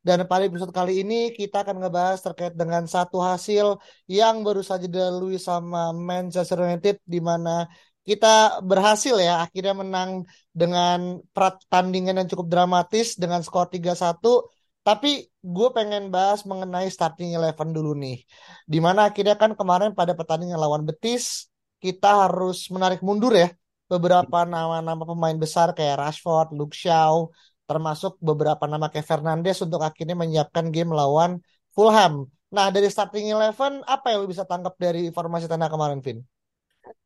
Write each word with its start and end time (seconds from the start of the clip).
dan 0.00 0.24
pada 0.24 0.48
episode 0.48 0.72
kali 0.72 1.04
ini 1.04 1.30
kita 1.36 1.60
akan 1.60 1.76
ngebahas 1.76 2.18
terkait 2.24 2.54
dengan 2.56 2.88
satu 2.88 3.20
hasil 3.20 3.76
yang 4.08 4.40
baru 4.40 4.64
saja 4.64 4.88
dilalui 4.88 5.36
sama 5.36 5.92
Manchester 5.92 6.64
United 6.64 7.04
di 7.04 7.20
mana 7.20 7.68
kita 8.00 8.64
berhasil 8.64 9.14
ya 9.20 9.44
akhirnya 9.44 9.76
menang 9.76 10.24
dengan 10.56 11.20
pertandingan 11.36 12.16
yang 12.16 12.28
cukup 12.32 12.48
dramatis 12.48 13.20
dengan 13.20 13.44
skor 13.44 13.68
3-1 13.68 14.48
tapi 14.80 15.28
gue 15.28 15.68
pengen 15.76 16.08
bahas 16.08 16.48
mengenai 16.48 16.88
starting 16.88 17.36
eleven 17.36 17.68
dulu 17.76 17.92
nih 17.92 18.24
di 18.64 18.78
mana 18.80 19.12
akhirnya 19.12 19.36
kan 19.36 19.52
kemarin 19.52 19.92
pada 19.92 20.16
pertandingan 20.16 20.56
lawan 20.56 20.88
Betis 20.88 21.52
kita 21.84 22.24
harus 22.24 22.72
menarik 22.72 23.04
mundur 23.04 23.36
ya 23.36 23.52
beberapa 23.90 24.46
nama-nama 24.46 25.02
pemain 25.02 25.34
besar 25.34 25.74
kayak 25.74 25.98
Rashford, 25.98 26.54
Luke 26.54 26.76
Shaw, 26.78 27.26
termasuk 27.70 28.12
beberapa 28.28 28.64
nama 28.72 28.86
kayak 28.92 29.06
Fernandes 29.10 29.58
untuk 29.66 29.80
akhirnya 29.88 30.16
menyiapkan 30.22 30.64
game 30.74 30.90
melawan 30.92 31.30
Fulham. 31.74 32.26
Nah, 32.56 32.66
dari 32.74 32.88
starting 32.90 33.26
eleven, 33.34 33.72
apa 33.86 34.06
yang 34.10 34.18
lu 34.26 34.28
bisa 34.34 34.44
tangkap 34.50 34.74
dari 34.84 35.06
informasi 35.10 35.46
tanah 35.46 35.68
kemarin, 35.70 36.02
Vin? 36.02 36.18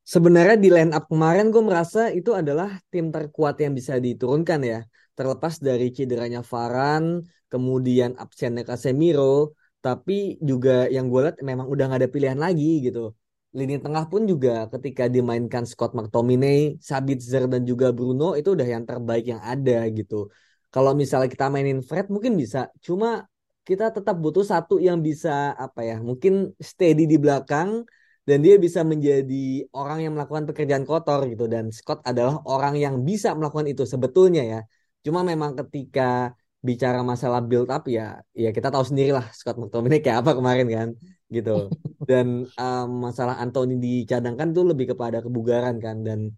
sebenarnya 0.05 0.57
di 0.61 0.69
line 0.69 0.93
up 0.93 1.09
kemarin 1.09 1.49
gue 1.49 1.63
merasa 1.65 2.13
itu 2.13 2.31
adalah 2.37 2.69
tim 2.93 3.09
terkuat 3.09 3.57
yang 3.65 3.73
bisa 3.73 3.97
diturunkan 3.97 4.61
ya. 4.63 4.79
Terlepas 5.17 5.63
dari 5.63 5.95
cederanya 5.95 6.43
Varane, 6.43 7.23
kemudian 7.47 8.19
absennya 8.19 8.67
Casemiro, 8.67 9.55
tapi 9.79 10.37
juga 10.43 10.91
yang 10.91 11.07
gue 11.07 11.21
lihat 11.25 11.37
memang 11.41 11.67
udah 11.71 11.85
gak 11.91 12.01
ada 12.03 12.11
pilihan 12.11 12.41
lagi 12.41 12.83
gitu. 12.85 13.15
Lini 13.55 13.79
tengah 13.79 14.11
pun 14.11 14.27
juga 14.27 14.67
ketika 14.67 15.07
dimainkan 15.07 15.63
Scott 15.63 15.95
McTominay, 15.95 16.83
Sabitzer 16.83 17.47
dan 17.47 17.63
juga 17.63 17.95
Bruno 17.95 18.35
itu 18.35 18.59
udah 18.59 18.67
yang 18.67 18.83
terbaik 18.83 19.25
yang 19.31 19.39
ada 19.39 19.87
gitu. 19.95 20.27
Kalau 20.75 20.91
misalnya 20.99 21.31
kita 21.31 21.47
mainin 21.55 21.81
Fred 21.87 22.11
mungkin 22.11 22.35
bisa, 22.35 22.67
cuma 22.83 23.31
kita 23.63 23.95
tetap 23.95 24.19
butuh 24.19 24.43
satu 24.43 24.83
yang 24.83 24.99
bisa 24.99 25.55
apa 25.55 25.87
ya, 25.87 25.97
mungkin 26.03 26.51
steady 26.59 27.07
di 27.07 27.15
belakang 27.15 27.87
dan 28.27 28.39
dia 28.43 28.59
bisa 28.59 28.81
menjadi 28.83 29.69
orang 29.71 29.99
yang 30.03 30.13
melakukan 30.19 30.45
pekerjaan 30.51 30.83
kotor 30.83 31.31
gitu 31.31 31.45
dan 31.47 31.71
Scott 31.71 32.03
adalah 32.03 32.43
orang 32.51 32.75
yang 32.75 32.95
bisa 33.07 33.31
melakukan 33.39 33.71
itu 33.71 33.87
sebetulnya 33.87 34.43
ya. 34.43 34.61
Cuma 35.07 35.21
memang 35.23 35.55
ketika 35.61 36.35
bicara 36.65 37.05
masalah 37.05 37.45
build 37.45 37.69
up 37.69 37.85
ya 37.87 38.25
ya 38.33 38.49
kita 38.49 38.73
tahu 38.73 38.85
sendiri 38.89 39.13
lah 39.13 39.29
Scott 39.37 39.61
McTominay 39.61 40.01
kayak 40.01 40.27
apa 40.27 40.33
kemarin 40.35 40.67
kan 40.67 40.89
gitu. 41.31 41.71
Dan 42.11 42.51
um, 42.59 42.89
masalah 43.07 43.39
Anthony 43.39 43.79
dicadangkan 43.79 44.51
tuh 44.57 44.65
lebih 44.75 44.97
kepada 44.97 45.23
kebugaran 45.25 45.77
kan 45.81 46.05
dan 46.05 46.37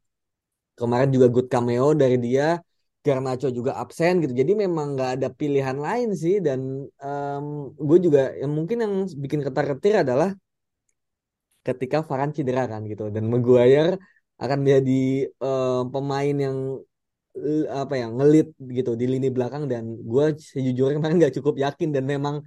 kemarin 0.78 1.10
juga 1.10 1.26
good 1.26 1.48
cameo 1.50 1.90
dari 1.96 2.22
dia 2.22 2.62
Garnacho 3.06 3.48
juga 3.58 3.72
absen 3.82 4.18
gitu. 4.22 4.34
Jadi 4.40 4.52
memang 4.64 4.86
nggak 4.94 5.10
ada 5.16 5.28
pilihan 5.40 5.78
lain 5.86 6.08
sih. 6.22 6.36
Dan 6.46 6.60
um, 6.98 7.44
gue 7.88 7.98
juga 8.06 8.20
yang 8.42 8.52
mungkin 8.58 8.78
yang 8.84 8.94
bikin 9.22 9.40
ketar-ketir 9.46 9.94
adalah 10.02 10.34
ketika 11.66 12.02
Varane 12.08 12.34
cedera 12.36 12.66
kan 12.72 12.82
gitu. 12.90 13.04
Dan 13.14 13.24
Maguire 13.32 13.94
akan 14.42 14.58
menjadi 14.62 15.30
uh, 15.38 15.82
pemain 15.92 16.36
yang 16.46 16.58
apa 17.68 17.94
ya 18.00 18.06
ngelit 18.16 18.48
gitu 18.78 18.90
di 19.00 19.06
lini 19.12 19.28
belakang. 19.30 19.70
Dan 19.70 19.84
gue 20.02 20.24
sejujurnya 20.34 20.98
kemarin 20.98 21.16
nggak 21.22 21.34
cukup 21.38 21.54
yakin. 21.64 21.88
Dan 21.94 22.04
memang 22.10 22.42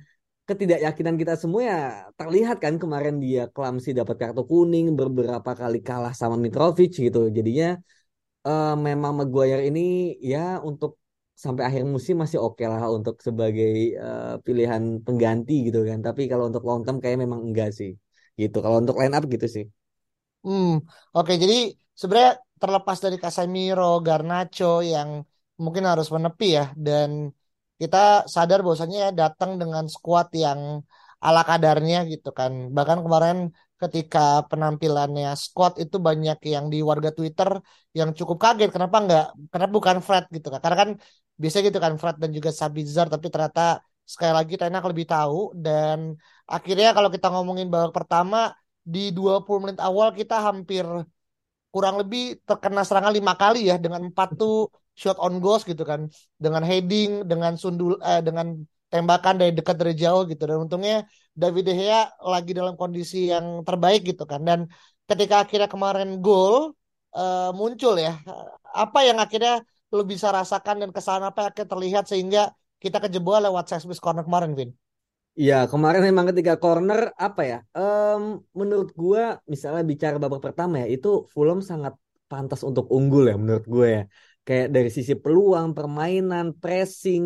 ketidakyakinan 0.50 1.16
kita 1.22 1.34
semua 1.38 1.62
ya 1.62 1.80
terlihat 2.18 2.58
kan 2.58 2.76
kemarin 2.82 3.22
dia 3.22 3.46
Klamsi 3.54 3.94
dapat 3.94 4.18
kartu 4.18 4.42
kuning 4.50 4.98
beberapa 4.98 5.52
kali 5.54 5.80
kalah 5.80 6.12
sama 6.12 6.36
Mitrovic 6.36 6.92
gitu. 6.98 7.30
Jadinya 7.30 7.78
uh, 8.50 8.74
memang 8.88 9.12
Maguire 9.20 9.62
ini 9.70 9.82
ya 10.32 10.40
untuk 10.70 10.92
sampai 11.44 11.64
akhir 11.68 11.84
musim 11.94 12.16
masih 12.24 12.40
oke 12.46 12.56
okay 12.60 12.68
lah 12.72 12.84
untuk 12.98 13.16
sebagai 13.28 13.72
uh, 14.06 14.34
pilihan 14.46 14.84
pengganti 15.06 15.54
gitu 15.68 15.80
kan 15.90 16.00
tapi 16.08 16.22
kalau 16.32 16.44
untuk 16.50 16.64
long 16.70 16.82
term 16.86 16.98
kayak 17.04 17.18
memang 17.24 17.42
enggak 17.48 17.70
sih 17.80 17.92
gitu 18.42 18.58
kalau 18.64 18.78
untuk 18.84 18.96
line 19.02 19.16
up 19.18 19.24
gitu 19.34 19.48
sih 19.56 19.66
Hmm, 20.44 20.68
oke. 21.16 21.32
Jadi 21.44 21.56
sebenarnya 22.00 22.32
terlepas 22.62 22.98
dari 23.06 23.18
Casemiro, 23.24 23.84
Garnacho 24.06 24.66
yang 24.94 25.10
mungkin 25.64 25.84
harus 25.92 26.08
menepi 26.16 26.46
ya, 26.58 26.64
dan 26.86 27.10
kita 27.82 27.98
sadar 28.36 28.60
bahwasanya 28.64 28.98
ya 29.06 29.10
datang 29.22 29.52
dengan 29.62 29.84
skuad 29.94 30.28
yang 30.44 30.62
ala 31.26 31.42
kadarnya 31.50 31.98
gitu 32.12 32.28
kan. 32.40 32.52
Bahkan 32.76 32.98
kemarin 33.06 33.38
ketika 33.82 34.20
penampilannya 34.50 35.28
squad 35.44 35.74
itu 35.84 35.98
banyak 36.08 36.38
yang 36.54 36.66
di 36.74 36.78
warga 36.90 37.10
Twitter 37.18 37.50
yang 37.98 38.10
cukup 38.20 38.38
kaget 38.44 38.70
kenapa 38.76 38.96
nggak 39.06 39.24
kenapa 39.52 39.72
bukan 39.78 39.98
Fred 40.06 40.26
gitu 40.36 40.48
kan. 40.54 40.60
Karena 40.64 40.78
kan 40.84 40.90
biasa 41.42 41.58
gitu 41.68 41.80
kan 41.86 41.94
Fred 42.02 42.16
dan 42.22 42.32
juga 42.38 42.50
Sabitzer 42.60 43.08
tapi 43.14 43.28
ternyata 43.34 43.62
sekali 44.14 44.34
lagi 44.40 44.54
Tenak 44.62 44.84
lebih 44.90 45.06
tahu 45.14 45.54
dan 45.66 45.98
akhirnya 46.56 46.90
kalau 46.98 47.10
kita 47.16 47.28
ngomongin 47.34 47.68
babak 47.74 47.94
pertama 47.98 48.38
di 48.94 49.00
20 49.18 49.60
menit 49.64 49.80
awal 49.88 50.08
kita 50.20 50.36
hampir 50.48 50.86
kurang 51.74 51.96
lebih 52.02 52.22
terkena 52.48 52.82
serangan 52.88 53.14
lima 53.14 53.34
kali 53.42 53.70
ya 53.70 53.76
dengan 53.84 54.02
empat 54.10 54.30
tuh 54.42 54.54
shot 54.98 55.18
on 55.22 55.34
goal 55.44 55.62
gitu 55.62 55.84
kan 55.92 56.02
dengan 56.44 56.64
heading 56.66 57.10
dengan 57.30 57.54
sundul 57.62 58.02
eh, 58.02 58.22
dengan 58.28 58.48
tembakan 58.92 59.36
dari 59.40 59.52
dekat 59.58 59.76
dari 59.82 59.94
jauh 60.04 60.22
gitu 60.32 60.44
dan 60.50 60.58
untungnya 60.66 60.96
David 61.42 61.64
De 61.68 61.74
Gea 61.80 62.00
lagi 62.34 62.52
dalam 62.60 62.74
kondisi 62.82 63.18
yang 63.34 63.46
terbaik 63.68 64.02
gitu 64.10 64.24
kan 64.32 64.42
dan 64.50 64.60
ketika 65.10 65.36
akhirnya 65.44 65.70
kemarin 65.74 66.10
gol 66.26 66.56
eh, 67.18 67.50
muncul 67.60 67.94
ya 68.06 68.12
apa 68.84 69.00
yang 69.08 69.18
akhirnya 69.24 69.54
lo 69.96 70.02
bisa 70.06 70.28
rasakan 70.38 70.76
dan 70.82 70.90
kesalahan 70.96 71.26
apa 71.30 71.38
yang 71.42 71.48
akhirnya 71.50 71.70
terlihat 71.74 72.04
sehingga 72.12 72.42
kita 72.84 72.98
kejebol 73.04 73.40
lewat 73.46 73.66
piece 73.90 74.02
corner 74.04 74.24
kemarin 74.28 74.54
Vin 74.58 74.70
Iya, 75.40 75.56
kemarin 75.72 76.02
memang 76.10 76.26
ketika 76.30 76.54
corner 76.64 77.00
apa 77.26 77.42
ya? 77.52 77.58
em, 77.78 78.22
menurut 78.60 78.90
gua 79.02 79.22
misalnya 79.54 79.84
bicara 79.92 80.16
babak 80.24 80.42
pertama 80.46 80.74
ya, 80.84 80.88
itu 80.96 81.08
Fulham 81.34 81.60
sangat 81.70 81.94
pantas 82.32 82.62
untuk 82.70 82.86
unggul 82.96 83.24
ya 83.32 83.36
menurut 83.42 83.66
gue 83.74 83.88
ya. 83.98 84.02
Kayak 84.46 84.68
dari 84.76 84.90
sisi 84.98 85.14
peluang, 85.24 85.68
permainan, 85.78 86.46
pressing, 86.62 87.26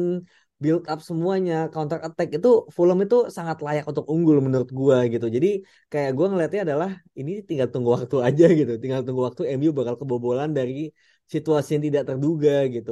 build 0.64 0.84
up 0.92 1.00
semuanya, 1.10 1.54
counter 1.74 2.00
attack 2.08 2.30
itu 2.38 2.50
Fulham 2.76 3.00
itu 3.06 3.18
sangat 3.38 3.58
layak 3.66 3.86
untuk 3.92 4.06
unggul 4.14 4.38
menurut 4.46 4.70
gua 4.80 4.98
gitu. 5.14 5.26
Jadi 5.36 5.48
kayak 5.92 6.10
gua 6.18 6.26
ngelihatnya 6.32 6.62
adalah 6.68 6.90
ini 7.20 7.32
tinggal 7.48 7.68
tunggu 7.74 7.90
waktu 7.96 8.16
aja 8.28 8.46
gitu. 8.60 8.72
Tinggal 8.82 9.02
tunggu 9.06 9.22
waktu 9.28 9.42
MU 9.58 9.70
bakal 9.80 9.96
kebobolan 10.02 10.50
dari 10.58 10.74
situasi 11.34 11.70
yang 11.76 11.84
tidak 11.88 12.04
terduga 12.10 12.52
gitu. 12.76 12.92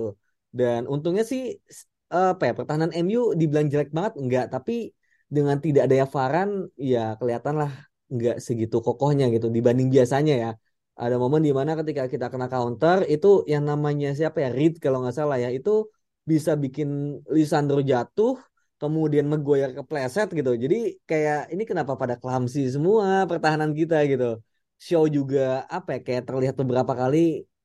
Dan 0.59 0.79
untungnya 0.93 1.23
sih 1.31 1.41
apa 2.11 2.43
ya 2.47 2.53
pertahanan 2.57 2.91
MU 3.03 3.21
dibilang 3.39 3.67
jelek 3.71 3.89
banget 3.97 4.13
enggak, 4.21 4.45
tapi 4.53 4.73
dengan 5.35 5.57
tidak 5.63 5.81
adanya 5.87 6.05
Varane 6.15 6.53
ya 6.91 6.99
kelihatan 7.19 7.55
lah 7.61 7.71
nggak 8.15 8.35
segitu 8.45 8.77
kokohnya 8.85 9.25
gitu 9.33 9.47
dibanding 9.55 9.87
biasanya 9.95 10.33
ya. 10.43 10.49
Ada 11.01 11.15
momen 11.21 11.41
di 11.47 11.51
mana 11.59 11.71
ketika 11.79 12.03
kita 12.13 12.25
kena 12.33 12.47
counter 12.51 12.97
itu 13.13 13.27
yang 13.53 13.63
namanya 13.71 14.07
siapa 14.17 14.37
ya 14.43 14.49
Reed 14.57 14.73
kalau 14.83 14.97
nggak 15.01 15.15
salah 15.19 15.37
ya 15.43 15.49
itu 15.57 15.71
bisa 16.31 16.51
bikin 16.63 16.89
Lisandro 17.35 17.79
jatuh 17.91 18.33
kemudian 18.81 19.25
Maguire 19.31 19.71
kepleset 19.77 20.27
gitu. 20.37 20.51
Jadi 20.63 20.75
kayak 21.09 21.37
ini 21.53 21.63
kenapa 21.69 21.93
pada 22.01 22.15
clumsy 22.21 22.59
semua 22.75 23.07
pertahanan 23.29 23.71
kita 23.79 23.95
gitu. 24.11 24.25
Show 24.87 25.03
juga 25.17 25.39
apa 25.75 25.89
ya 25.95 25.99
kayak 26.05 26.23
terlihat 26.29 26.55
beberapa 26.61 26.93
kali 27.01 27.17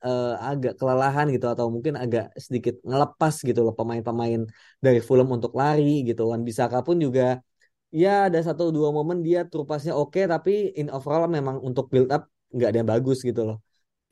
eh, 0.07 0.33
agak 0.51 0.73
kelelahan 0.81 1.27
gitu 1.35 1.47
atau 1.53 1.67
mungkin 1.75 1.95
agak 2.03 2.25
sedikit 2.45 2.75
ngelepas 2.89 3.35
gitu 3.49 3.61
loh 3.65 3.75
pemain-pemain 3.79 4.41
dari 4.85 4.99
Fulham 5.07 5.29
untuk 5.37 5.53
lari 5.61 6.05
gitu. 6.09 6.21
Wan 6.33 6.43
Bisaka 6.49 6.79
pun 6.87 6.97
juga 7.05 7.23
ya 8.03 8.11
ada 8.29 8.39
satu 8.49 8.63
dua 8.77 8.89
momen 8.97 9.19
dia 9.27 9.41
trupasnya 9.51 9.93
oke 10.01 10.21
tapi 10.33 10.51
in 10.81 10.89
overall 10.97 11.29
memang 11.39 11.57
untuk 11.69 11.85
build 11.93 12.11
up 12.17 12.23
nggak 12.55 12.69
ada 12.71 12.79
yang 12.81 12.91
bagus 12.95 13.19
gitu 13.29 13.41
loh 13.49 13.57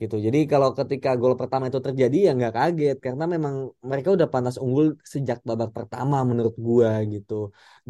gitu. 0.01 0.15
Jadi 0.25 0.37
kalau 0.51 0.69
ketika 0.79 1.09
gol 1.21 1.33
pertama 1.41 1.63
itu 1.69 1.79
terjadi 1.87 2.17
ya 2.27 2.31
nggak 2.37 2.53
kaget. 2.57 2.97
Karena 3.05 3.23
memang 3.33 3.55
mereka 3.89 4.09
udah 4.15 4.27
pantas 4.33 4.55
unggul 4.63 4.87
sejak 5.13 5.37
babak 5.47 5.69
pertama 5.77 6.17
menurut 6.29 6.55
gua 6.67 6.91
gitu. 7.13 7.33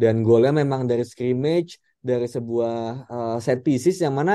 Dan 0.00 0.14
golnya 0.26 0.52
memang 0.60 0.80
dari 0.90 1.04
scrimmage 1.10 1.70
dari 2.08 2.26
sebuah 2.34 2.74
uh, 3.12 3.36
set 3.46 3.58
pieces 3.66 3.96
yang 4.04 4.14
mana 4.18 4.32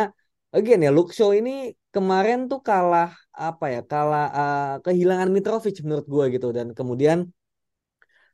again 0.51 0.83
ya 0.85 0.91
Shaw 1.18 1.31
ini 1.39 1.71
kemarin 1.95 2.38
tuh 2.51 2.59
kalah 2.59 3.09
apa 3.31 3.65
ya 3.73 3.81
kalah 3.91 4.25
uh, 4.39 4.75
kehilangan 4.85 5.29
Mitrovic 5.35 5.75
menurut 5.85 6.07
gue 6.13 6.25
gitu. 6.35 6.47
Dan 6.57 6.68
kemudian 6.79 7.19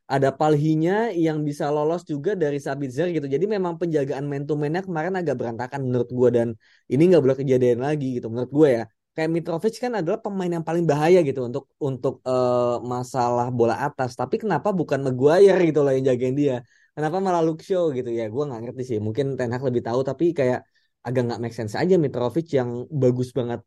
ada 0.08 0.30
Palhinya 0.32 1.12
yang 1.12 1.44
bisa 1.44 1.68
lolos 1.68 2.02
juga 2.08 2.32
dari 2.44 2.58
Sabitzer 2.64 3.12
gitu. 3.12 3.28
Jadi 3.28 3.46
memang 3.56 3.76
penjagaan 3.76 4.24
man 4.32 4.48
to 4.48 4.56
man-nya 4.56 4.82
kemarin 4.88 5.14
agak 5.20 5.36
berantakan 5.36 5.84
menurut 5.84 6.10
gue 6.10 6.30
dan 6.32 6.48
ini 6.88 7.02
nggak 7.12 7.22
boleh 7.24 7.38
kejadian 7.44 7.80
lagi 7.84 8.18
gitu. 8.18 8.28
Menurut 8.32 8.52
gue 8.58 8.70
ya 8.82 8.84
kayak 9.18 9.34
Mitrovic 9.34 9.74
kan 9.82 9.98
adalah 9.98 10.22
pemain 10.22 10.52
yang 10.56 10.62
paling 10.62 10.86
bahaya 10.86 11.26
gitu 11.26 11.50
untuk 11.50 11.66
untuk 11.82 12.22
uh, 12.22 12.78
masalah 12.86 13.50
bola 13.50 13.74
atas. 13.82 14.14
Tapi 14.14 14.38
kenapa 14.38 14.70
bukan 14.70 15.02
Maguire 15.02 15.58
gitu 15.66 15.82
loh 15.82 15.90
yang 15.90 16.06
jagain 16.06 16.38
dia? 16.38 16.62
Kenapa 16.94 17.18
malah 17.18 17.42
Luke 17.42 17.66
Shaw 17.66 17.90
gitu? 17.98 18.14
Ya 18.14 18.30
gue 18.30 18.44
nggak 18.46 18.62
ngerti 18.70 18.84
sih. 18.90 18.98
Mungkin 19.02 19.34
Ten 19.34 19.50
Hag 19.50 19.66
lebih 19.66 19.82
tahu 19.82 20.06
tapi 20.06 20.38
kayak 20.38 20.70
agak 21.02 21.22
nggak 21.26 21.40
make 21.42 21.56
sense 21.58 21.74
aja 21.74 21.98
Mitrovic 21.98 22.46
yang 22.54 22.86
bagus 22.94 23.34
banget 23.34 23.66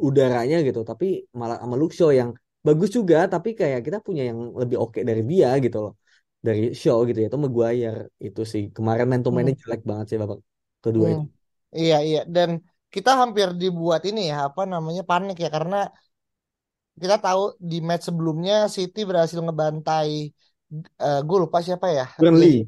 udaranya 0.00 0.64
gitu. 0.64 0.80
Tapi 0.80 1.28
malah 1.36 1.60
sama 1.60 1.76
Luke 1.76 1.92
Shaw 1.92 2.16
yang 2.16 2.32
bagus 2.64 2.88
juga 2.96 3.28
tapi 3.28 3.52
kayak 3.52 3.84
kita 3.84 4.00
punya 4.00 4.32
yang 4.32 4.56
lebih 4.56 4.80
oke 4.80 4.98
dari 5.04 5.20
dia 5.28 5.52
gitu 5.60 5.76
loh. 5.84 5.92
Dari 6.40 6.72
Shaw 6.72 7.04
gitu 7.04 7.18
ya 7.20 7.28
itu 7.28 7.36
Maguire. 7.44 8.16
Itu 8.16 8.48
sih. 8.48 8.72
Kemarin 8.72 9.12
main 9.12 9.20
mainnya 9.20 9.52
hmm. 9.52 9.60
jelek 9.60 9.82
banget 9.84 10.06
sih 10.08 10.16
babak 10.16 10.40
kedua 10.80 11.04
hmm. 11.04 11.14
itu. 11.20 11.24
Iya 11.84 11.96
iya. 12.00 12.20
Dan 12.24 12.64
kita 12.94 13.10
hampir 13.20 13.52
dibuat 13.62 14.02
ini 14.08 14.32
ya 14.32 14.48
apa 14.48 14.62
namanya 14.64 15.02
panik 15.10 15.36
ya 15.44 15.50
karena 15.56 15.76
kita 16.96 17.16
tahu 17.20 17.58
di 17.60 17.78
match 17.84 18.08
sebelumnya 18.08 18.72
City 18.72 19.04
berhasil 19.04 19.38
ngebantai 19.42 20.32
uh, 21.04 21.20
gue 21.20 21.38
lupa 21.44 21.58
siapa 21.60 21.86
ya 21.92 22.06
Burnley 22.16 22.64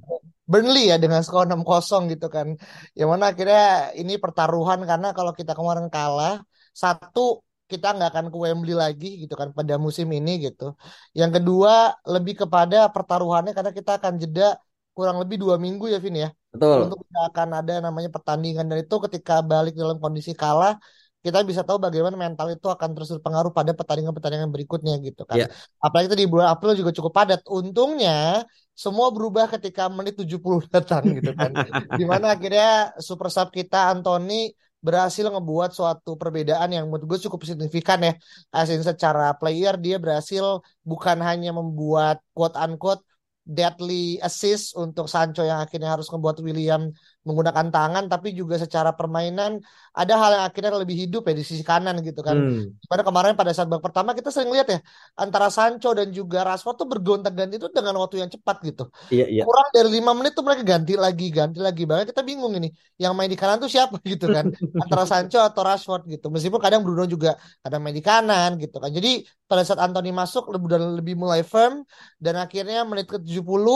Burnley 0.48 0.88
ya 0.88 0.96
dengan 0.96 1.20
skor 1.20 1.44
6-0 1.44 2.08
gitu 2.08 2.26
kan. 2.32 2.56
Yang 2.96 3.08
mana 3.12 3.24
akhirnya 3.36 3.92
ini 4.00 4.16
pertaruhan 4.16 4.80
karena 4.88 5.12
kalau 5.12 5.32
kita 5.36 5.52
kemarin 5.52 5.92
kalah 5.92 6.40
satu 6.72 7.44
kita 7.68 7.92
nggak 7.92 8.08
akan 8.16 8.26
ke 8.32 8.36
Wembley 8.42 8.72
lagi 8.72 9.08
gitu 9.28 9.36
kan 9.36 9.52
pada 9.52 9.76
musim 9.76 10.08
ini 10.08 10.48
gitu. 10.48 10.72
Yang 11.12 11.30
kedua 11.44 11.92
lebih 12.08 12.34
kepada 12.48 12.88
pertaruhannya 12.88 13.52
karena 13.52 13.72
kita 13.76 14.00
akan 14.00 14.16
jeda 14.16 14.56
kurang 14.96 15.20
lebih 15.20 15.36
dua 15.36 15.60
minggu 15.60 15.84
ya 15.92 16.00
Vin 16.00 16.16
ya. 16.24 16.28
Betul. 16.58 16.90
Untuk 16.90 16.98
kita 17.06 17.20
akan 17.30 17.48
ada 17.62 17.74
namanya 17.78 18.10
pertandingan 18.10 18.66
dan 18.66 18.82
itu 18.82 18.96
ketika 19.06 19.40
balik 19.40 19.78
dalam 19.78 20.02
kondisi 20.02 20.34
kalah 20.34 20.74
kita 21.18 21.42
bisa 21.42 21.66
tahu 21.66 21.82
bagaimana 21.82 22.14
mental 22.14 22.46
itu 22.54 22.70
akan 22.70 22.94
terus 22.94 23.10
berpengaruh 23.18 23.50
pada 23.50 23.74
pertandingan-pertandingan 23.74 24.54
berikutnya 24.54 25.02
gitu 25.02 25.26
kan. 25.26 25.44
Yeah. 25.44 25.50
Apalagi 25.82 26.14
itu 26.14 26.18
di 26.24 26.26
bulan 26.30 26.54
April 26.54 26.78
juga 26.78 26.94
cukup 26.94 27.10
padat. 27.10 27.42
Untungnya 27.50 28.46
semua 28.70 29.10
berubah 29.10 29.50
ketika 29.50 29.90
menit 29.90 30.14
70 30.14 30.70
datang 30.70 31.02
gitu 31.18 31.34
kan. 31.34 31.50
Di 31.98 32.04
mana 32.06 32.38
akhirnya 32.38 32.94
super 33.02 33.34
sub 33.34 33.50
kita 33.50 33.90
Anthony 33.90 34.54
berhasil 34.78 35.26
ngebuat 35.26 35.74
suatu 35.74 36.14
perbedaan 36.14 36.70
yang 36.70 36.86
menurut 36.86 37.18
gue 37.18 37.18
cukup 37.26 37.42
signifikan 37.42 37.98
ya. 37.98 38.14
Asin 38.54 38.78
secara 38.86 39.34
player 39.34 39.74
dia 39.74 39.98
berhasil 39.98 40.62
bukan 40.86 41.18
hanya 41.18 41.50
membuat 41.50 42.22
quote 42.30 42.54
unquote 42.54 43.02
deadly 43.48 44.20
assist 44.20 44.76
untuk 44.76 45.08
Sancho 45.08 45.40
yang 45.40 45.64
akhirnya 45.64 45.96
harus 45.96 46.12
membuat 46.12 46.36
William 46.44 46.92
menggunakan 47.26 47.66
tangan 47.68 48.04
tapi 48.06 48.32
juga 48.32 48.56
secara 48.56 48.94
permainan 48.94 49.58
ada 49.92 50.14
hal 50.14 50.30
yang 50.38 50.44
akhirnya 50.46 50.72
lebih 50.78 50.96
hidup 50.96 51.26
ya 51.26 51.34
di 51.34 51.44
sisi 51.44 51.66
kanan 51.66 51.98
gitu 52.00 52.22
kan. 52.22 52.38
Hmm. 52.38 52.78
Kemarin 52.86 53.34
pada 53.34 53.50
saat 53.50 53.66
babak 53.66 53.90
pertama 53.90 54.14
kita 54.14 54.30
sering 54.30 54.54
lihat 54.54 54.70
ya 54.70 54.78
antara 55.18 55.50
Sancho 55.50 55.90
dan 55.92 56.14
juga 56.14 56.46
Rashford 56.46 56.78
tuh 56.78 56.88
bergonta-ganti 56.88 57.58
itu 57.58 57.68
dengan 57.74 57.98
waktu 57.98 58.22
yang 58.22 58.30
cepat 58.30 58.56
gitu. 58.62 58.84
Iya, 59.10 59.26
iya. 59.26 59.42
Kurang 59.42 59.68
dari 59.74 59.90
lima 59.90 60.14
menit 60.14 60.38
tuh 60.38 60.46
mereka 60.46 60.62
ganti 60.62 60.94
lagi, 60.94 61.26
ganti 61.34 61.58
lagi. 61.58 61.82
Bahkan 61.84 62.06
kita 62.08 62.22
bingung 62.22 62.54
ini 62.54 62.70
yang 62.96 63.12
main 63.18 63.28
di 63.28 63.36
kanan 63.36 63.58
tuh 63.58 63.68
siapa 63.68 63.98
gitu 64.06 64.30
kan. 64.30 64.48
antara 64.86 65.04
Sancho 65.04 65.42
atau 65.42 65.66
Rashford 65.66 66.06
gitu. 66.06 66.30
Meskipun 66.30 66.62
kadang 66.62 66.86
Bruno 66.86 67.04
juga 67.04 67.34
kadang 67.60 67.82
main 67.82 67.96
di 67.96 68.04
kanan 68.04 68.56
gitu 68.62 68.78
kan. 68.78 68.94
Jadi 68.94 69.26
pada 69.50 69.66
saat 69.66 69.80
Anthony 69.82 70.14
masuk 70.14 70.52
lebih 70.54 70.68
dan 70.70 70.94
lebih 70.94 71.18
mulai 71.18 71.42
firm 71.42 71.82
dan 72.22 72.38
akhirnya 72.38 72.84
menit 72.86 73.10
ke-70 73.10 73.66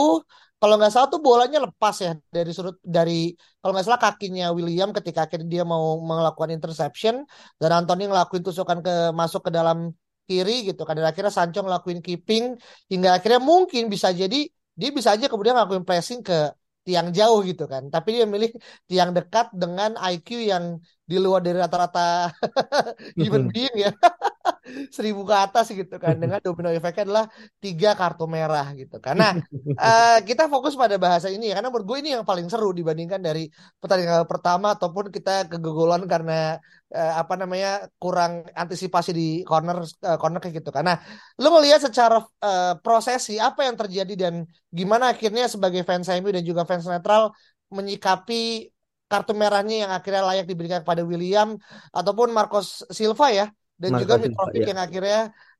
kalau 0.63 0.79
nggak 0.79 0.91
salah 0.95 1.11
tuh 1.11 1.19
bolanya 1.19 1.59
lepas 1.67 1.95
ya 1.99 2.15
dari 2.31 2.51
sudut 2.55 2.79
dari 2.79 3.35
kalau 3.59 3.75
nggak 3.75 3.83
salah 3.83 3.99
kakinya 3.99 4.55
William 4.55 4.95
ketika 4.95 5.27
akhirnya 5.27 5.47
dia 5.51 5.63
mau 5.67 5.99
melakukan 5.99 6.55
interception 6.55 7.27
dan 7.59 7.83
Anthony 7.83 8.07
ngelakuin 8.07 8.43
tusukan 8.47 8.79
ke 8.79 9.11
masuk 9.11 9.51
ke 9.51 9.51
dalam 9.51 9.91
kiri 10.23 10.63
gitu 10.71 10.87
kan 10.87 10.95
dan 10.95 11.11
akhirnya 11.11 11.35
Sancho 11.35 11.59
ngelakuin 11.67 11.99
keeping 11.99 12.55
hingga 12.87 13.19
akhirnya 13.19 13.43
mungkin 13.43 13.91
bisa 13.91 14.15
jadi 14.15 14.47
dia 14.79 14.89
bisa 14.95 15.19
aja 15.19 15.27
kemudian 15.27 15.51
ngelakuin 15.59 15.83
pressing 15.83 16.23
ke 16.23 16.55
tiang 16.87 17.07
jauh 17.17 17.39
gitu 17.49 17.63
kan. 17.71 17.83
Tapi 17.87 18.09
dia 18.19 18.25
milih 18.27 18.51
tiang 18.89 19.15
dekat 19.17 19.55
dengan 19.55 19.95
IQ 20.11 20.27
yang 20.51 20.65
di 21.03 21.19
luar 21.19 21.43
dari 21.43 21.59
rata-rata 21.59 22.31
human 23.19 23.51
being 23.51 23.75
ya. 23.75 23.91
Seribu 24.95 25.27
ke 25.27 25.35
atas 25.35 25.75
gitu 25.75 25.99
kan. 25.99 26.15
Dengan 26.15 26.39
domino 26.39 26.71
efeknya 26.71 27.03
adalah 27.03 27.25
tiga 27.59 27.91
kartu 27.99 28.23
merah 28.31 28.71
gitu. 28.71 29.03
Karena 29.03 29.35
uh, 29.75 30.17
kita 30.27 30.47
fokus 30.47 30.79
pada 30.79 30.95
bahasa 30.95 31.27
ini 31.27 31.51
ya. 31.51 31.59
Karena 31.59 31.67
menurut 31.67 31.85
gue 31.91 31.97
ini 31.99 32.09
yang 32.15 32.23
paling 32.23 32.47
seru 32.47 32.71
dibandingkan 32.71 33.19
dari 33.19 33.51
pertandingan 33.83 34.23
pertama 34.23 34.79
ataupun 34.79 35.11
kita 35.11 35.51
kegegolan 35.51 36.07
karena 36.07 36.55
uh, 36.95 37.13
apa 37.19 37.35
namanya 37.35 37.91
kurang 37.99 38.47
antisipasi 38.55 39.11
di 39.11 39.27
corner 39.43 39.83
uh, 39.83 40.15
corner 40.15 40.39
kayak 40.39 40.63
gitu. 40.63 40.71
Karena 40.71 40.95
lu 41.35 41.51
ngelihat 41.51 41.83
secara 41.83 42.23
uh, 42.23 42.79
prosesi 42.79 43.43
apa 43.43 43.67
yang 43.67 43.75
terjadi 43.75 44.15
dan 44.15 44.47
gimana 44.71 45.11
akhirnya 45.11 45.51
sebagai 45.51 45.83
fans 45.83 46.07
MU 46.07 46.31
dan 46.31 46.43
juga 46.47 46.63
fans 46.63 46.87
netral 46.87 47.35
menyikapi 47.73 48.72
kartu 49.13 49.37
merahnya 49.37 49.75
yang 49.85 49.91
akhirnya 49.93 50.25
layak 50.25 50.45
diberikan 50.49 50.81
kepada 50.81 51.05
William 51.05 51.53
ataupun 51.93 52.33
Marcos 52.33 52.81
Silva 52.89 53.29
ya 53.29 53.45
dan 53.77 53.93
Marcos 53.93 54.01
juga 54.01 54.13
Mitrovic 54.17 54.61
ya. 54.65 54.67
yang 54.73 54.79
akhirnya 54.81 55.19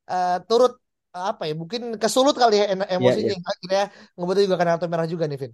uh, 0.09 0.37
turut 0.49 0.73
uh, 1.13 1.25
apa 1.37 1.43
ya 1.45 1.53
mungkin 1.53 1.81
kesulut 2.01 2.33
kali 2.33 2.65
ya 2.65 2.65
emosinya 2.73 3.37
ya, 3.37 3.37
ya. 3.37 3.51
akhirnya 3.53 3.83
ngebuat 4.17 4.37
juga 4.49 4.55
karena 4.57 4.71
kartu 4.75 4.87
merah 4.89 5.07
juga 5.07 5.25
nih 5.29 5.37
Vin. 5.37 5.53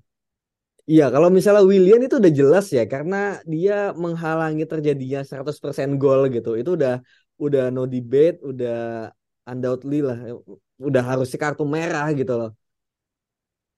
Iya, 0.90 1.14
kalau 1.14 1.30
misalnya 1.30 1.62
William 1.70 2.02
itu 2.02 2.18
udah 2.18 2.34
jelas 2.34 2.66
ya 2.74 2.82
karena 2.90 3.38
dia 3.46 3.94
menghalangi 3.94 4.66
terjadinya 4.66 5.22
100% 5.22 6.02
gol 6.02 6.34
gitu. 6.34 6.58
Itu 6.58 6.74
udah 6.74 6.98
udah 7.38 7.70
no 7.70 7.86
debate, 7.86 8.42
udah 8.42 9.14
undoubtedly 9.50 10.00
lah 10.06 10.18
udah 10.80 11.04
harusnya 11.04 11.40
kartu 11.42 11.66
merah 11.66 12.08
gitu 12.14 12.34
loh 12.38 12.50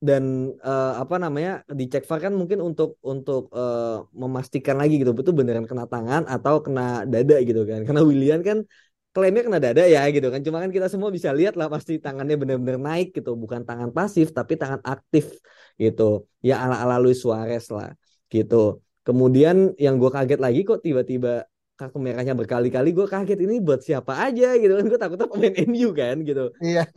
dan 0.02 0.50
uh, 0.66 0.98
apa 0.98 1.14
namanya 1.22 1.62
dicek 1.70 2.02
VAR 2.10 2.26
kan 2.26 2.34
mungkin 2.34 2.58
untuk 2.58 2.98
untuk 3.06 3.46
uh, 3.54 4.02
memastikan 4.10 4.74
lagi 4.74 4.98
gitu 4.98 5.14
betul 5.14 5.38
beneran 5.38 5.62
kena 5.62 5.86
tangan 5.86 6.26
atau 6.26 6.58
kena 6.58 7.06
dada 7.06 7.38
gitu 7.38 7.62
kan. 7.62 7.80
Karena 7.86 8.02
William 8.02 8.42
kan 8.42 8.66
klaimnya 9.14 9.46
kena 9.46 9.62
dada 9.62 9.86
ya 9.86 10.02
gitu 10.10 10.26
kan. 10.34 10.42
Cuma 10.42 10.58
kan 10.58 10.74
kita 10.74 10.90
semua 10.90 11.14
bisa 11.14 11.30
lihat 11.30 11.54
lah 11.54 11.70
pasti 11.70 12.02
tangannya 12.02 12.34
bener-bener 12.34 12.82
naik 12.82 13.14
gitu. 13.14 13.38
Bukan 13.38 13.62
tangan 13.62 13.94
pasif 13.94 14.34
tapi 14.34 14.58
tangan 14.58 14.82
aktif 14.82 15.38
gitu. 15.78 16.26
Ya 16.42 16.58
ala 16.58 16.82
ala 16.82 16.98
Luis 16.98 17.22
Suarez 17.22 17.70
lah 17.70 17.94
gitu. 18.26 18.82
Kemudian 19.06 19.78
yang 19.78 20.02
gue 20.02 20.10
kaget 20.10 20.42
lagi 20.42 20.66
kok 20.66 20.82
tiba-tiba 20.82 21.46
kartu 21.78 21.98
merahnya 22.02 22.34
berkali-kali 22.34 22.90
gue 22.90 23.06
kaget 23.06 23.38
ini 23.42 23.62
buat 23.62 23.86
siapa 23.86 24.18
aja 24.18 24.58
gitu 24.58 24.74
kan. 24.74 24.84
Gue 24.90 24.98
takutnya 24.98 25.30
pemain 25.30 25.54
MU 25.70 25.94
kan 25.94 26.16
gitu. 26.26 26.50
Iya. 26.58 26.90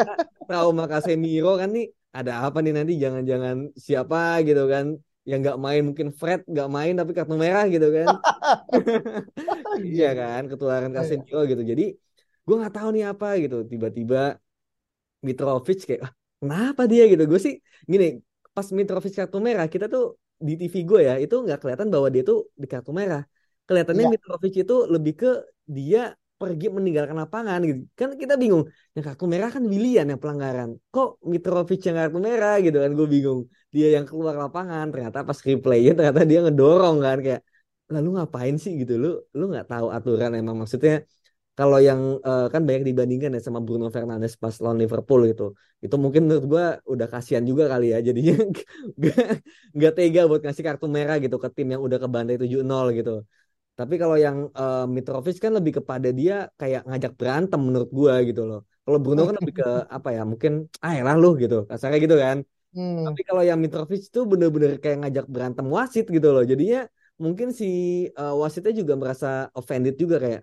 Trauma 0.50 0.90
Casemiro 0.90 1.54
kan 1.62 1.70
nih 1.70 1.86
ada 2.20 2.32
apa 2.48 2.58
nih 2.64 2.74
nanti? 2.78 2.94
Jangan-jangan 3.04 3.56
siapa? 3.76 4.40
gitu 4.48 4.64
kan. 4.74 4.86
Yang 5.30 5.40
nggak 5.44 5.58
main 5.66 5.82
mungkin 5.88 6.08
Fred 6.20 6.42
nggak 6.46 6.70
main 6.70 6.94
tapi 7.00 7.12
kartu 7.18 7.36
merah 7.36 7.66
gitu 7.74 7.88
kan. 7.98 8.08
Iya 9.76 10.10
kan 10.16 10.42
ketularan 10.48 10.92
iya. 10.96 11.04
Casemiro 11.04 11.42
gitu. 11.52 11.64
Jadi 11.72 11.84
gue 12.46 12.56
nggak 12.60 12.74
tahu 12.78 12.90
nih 12.96 13.04
apa 13.12 13.28
gitu. 13.44 13.58
Tiba-tiba 13.72 14.40
Mitrovic 15.26 15.80
kayak 15.84 16.02
ah, 16.08 16.12
kenapa 16.40 16.82
dia? 16.92 17.04
gitu. 17.12 17.24
Gue 17.28 17.40
sih 17.46 17.54
gini 17.92 18.24
pas 18.56 18.68
Mitrovic 18.72 19.14
kartu 19.20 19.38
merah 19.44 19.68
kita 19.68 19.86
tuh 19.92 20.16
di 20.40 20.54
TV 20.60 20.76
gue 20.88 21.02
ya 21.10 21.14
itu 21.20 21.36
nggak 21.44 21.60
kelihatan 21.60 21.88
bahwa 21.92 22.08
dia 22.14 22.24
tuh 22.24 22.48
di 22.56 22.68
kartu 22.72 22.92
merah. 22.96 23.24
Kelihatannya 23.68 24.06
ya. 24.08 24.12
Mitrovic 24.14 24.54
itu 24.64 24.76
lebih 24.94 25.14
ke 25.22 25.30
dia 25.66 26.16
pergi 26.42 26.68
meninggalkan 26.78 27.18
lapangan 27.24 27.60
gitu. 27.70 27.82
Kan 28.00 28.10
kita 28.22 28.34
bingung. 28.42 28.64
Yang 28.96 29.04
kartu 29.08 29.26
merah 29.34 29.50
kan 29.56 29.64
Willian 29.72 30.06
yang 30.12 30.20
pelanggaran. 30.24 30.70
Kok 30.94 31.10
Mitrovic 31.32 31.80
yang 31.88 31.96
kartu 32.02 32.20
merah 32.28 32.56
gitu 32.66 32.78
kan 32.84 32.92
gue 32.98 33.08
bingung. 33.16 33.40
Dia 33.76 33.88
yang 33.96 34.06
keluar 34.10 34.36
lapangan 34.44 34.86
ternyata 34.92 35.18
pas 35.28 35.40
replaynya 35.48 35.92
ternyata 35.98 36.22
dia 36.30 36.40
ngedorong 36.46 36.98
kan 37.06 37.18
kayak 37.26 37.42
lalu 37.94 38.08
ngapain 38.18 38.56
sih 38.64 38.72
gitu 38.82 38.94
lu 38.98 39.08
lu 39.38 39.44
nggak 39.52 39.66
tahu 39.70 39.88
aturan 39.94 40.32
emang 40.34 40.56
maksudnya 40.62 41.06
kalau 41.56 41.78
yang 41.80 42.20
uh, 42.28 42.52
kan 42.54 42.62
banyak 42.68 42.84
dibandingkan 42.90 43.32
ya 43.36 43.42
sama 43.48 43.60
Bruno 43.64 43.88
Fernandes 43.96 44.36
pas 44.36 44.56
lawan 44.64 44.78
Liverpool 44.82 45.22
gitu 45.32 45.44
itu 45.86 45.96
mungkin 46.04 46.22
menurut 46.28 46.46
gue 46.52 46.66
udah 46.94 47.08
kasihan 47.14 47.44
juga 47.50 47.64
kali 47.72 47.94
ya 47.94 47.98
jadinya 48.08 48.34
nggak 49.76 49.92
tega 49.96 50.22
buat 50.30 50.42
ngasih 50.44 50.64
kartu 50.68 50.86
merah 50.98 51.16
gitu 51.24 51.38
ke 51.44 51.48
tim 51.56 51.68
yang 51.74 51.82
udah 51.88 51.98
kebantai 52.04 52.36
7-0 52.42 52.98
gitu 52.98 53.12
tapi 53.80 53.94
kalau 54.02 54.18
yang 54.26 54.38
uh, 54.56 54.88
Mitrovic 54.96 55.36
kan 55.44 55.52
lebih 55.58 55.84
kepada 55.84 56.10
dia 56.20 56.48
kayak 56.60 56.82
ngajak 56.88 57.14
berantem 57.20 57.60
menurut 57.68 57.90
gua 57.92 58.14
gitu 58.24 58.42
loh. 58.50 58.60
Kalau 58.86 59.00
Bruno 59.04 59.22
kan 59.30 59.36
lebih 59.40 59.56
ke 59.62 59.68
apa 59.98 60.10
ya 60.16 60.22
mungkin 60.32 60.52
ah 60.84 60.92
ya 60.98 61.02
lah 61.08 61.16
lu 61.22 61.36
gitu 61.44 61.56
kasarnya 61.70 62.00
gitu 62.06 62.16
kan. 62.16 62.38
Hmm. 62.76 63.04
Tapi 63.08 63.22
kalau 63.28 63.44
yang 63.50 63.60
Mitrovic 63.64 64.02
itu 64.10 64.20
bener-bener 64.32 64.72
kayak 64.84 64.98
ngajak 65.04 65.26
berantem 65.34 65.66
wasit 65.76 66.06
gitu 66.16 66.28
loh. 66.36 66.44
Jadinya 66.52 66.88
mungkin 67.24 67.48
si 67.60 67.66
uh, 68.20 68.36
wasitnya 68.42 68.74
juga 68.82 68.94
merasa 69.00 69.28
offended 69.56 69.96
juga 69.96 70.16
kayak 70.24 70.42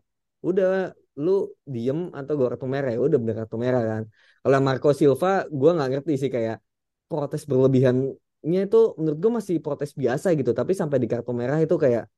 udah 0.48 0.96
lu 1.20 1.52
diem 1.68 2.08
atau 2.18 2.32
gue 2.38 2.46
kartu 2.48 2.66
merah 2.74 2.90
ya 2.94 3.00
udah 3.04 3.18
bener 3.20 3.36
kartu 3.44 3.56
merah 3.60 3.82
kan 3.84 4.02
kalau 4.40 4.58
Marco 4.64 4.88
Silva 4.96 5.44
gue 5.44 5.70
nggak 5.76 5.88
ngerti 5.92 6.12
sih 6.16 6.30
kayak 6.32 6.56
protes 7.04 7.44
berlebihannya 7.44 8.60
itu 8.66 8.80
menurut 8.96 9.18
gue 9.20 9.32
masih 9.38 9.56
protes 9.60 9.92
biasa 9.92 10.32
gitu 10.38 10.50
tapi 10.56 10.72
sampai 10.72 10.96
di 10.96 11.08
kartu 11.12 11.30
merah 11.36 11.60
itu 11.60 11.76
kayak 11.76 12.08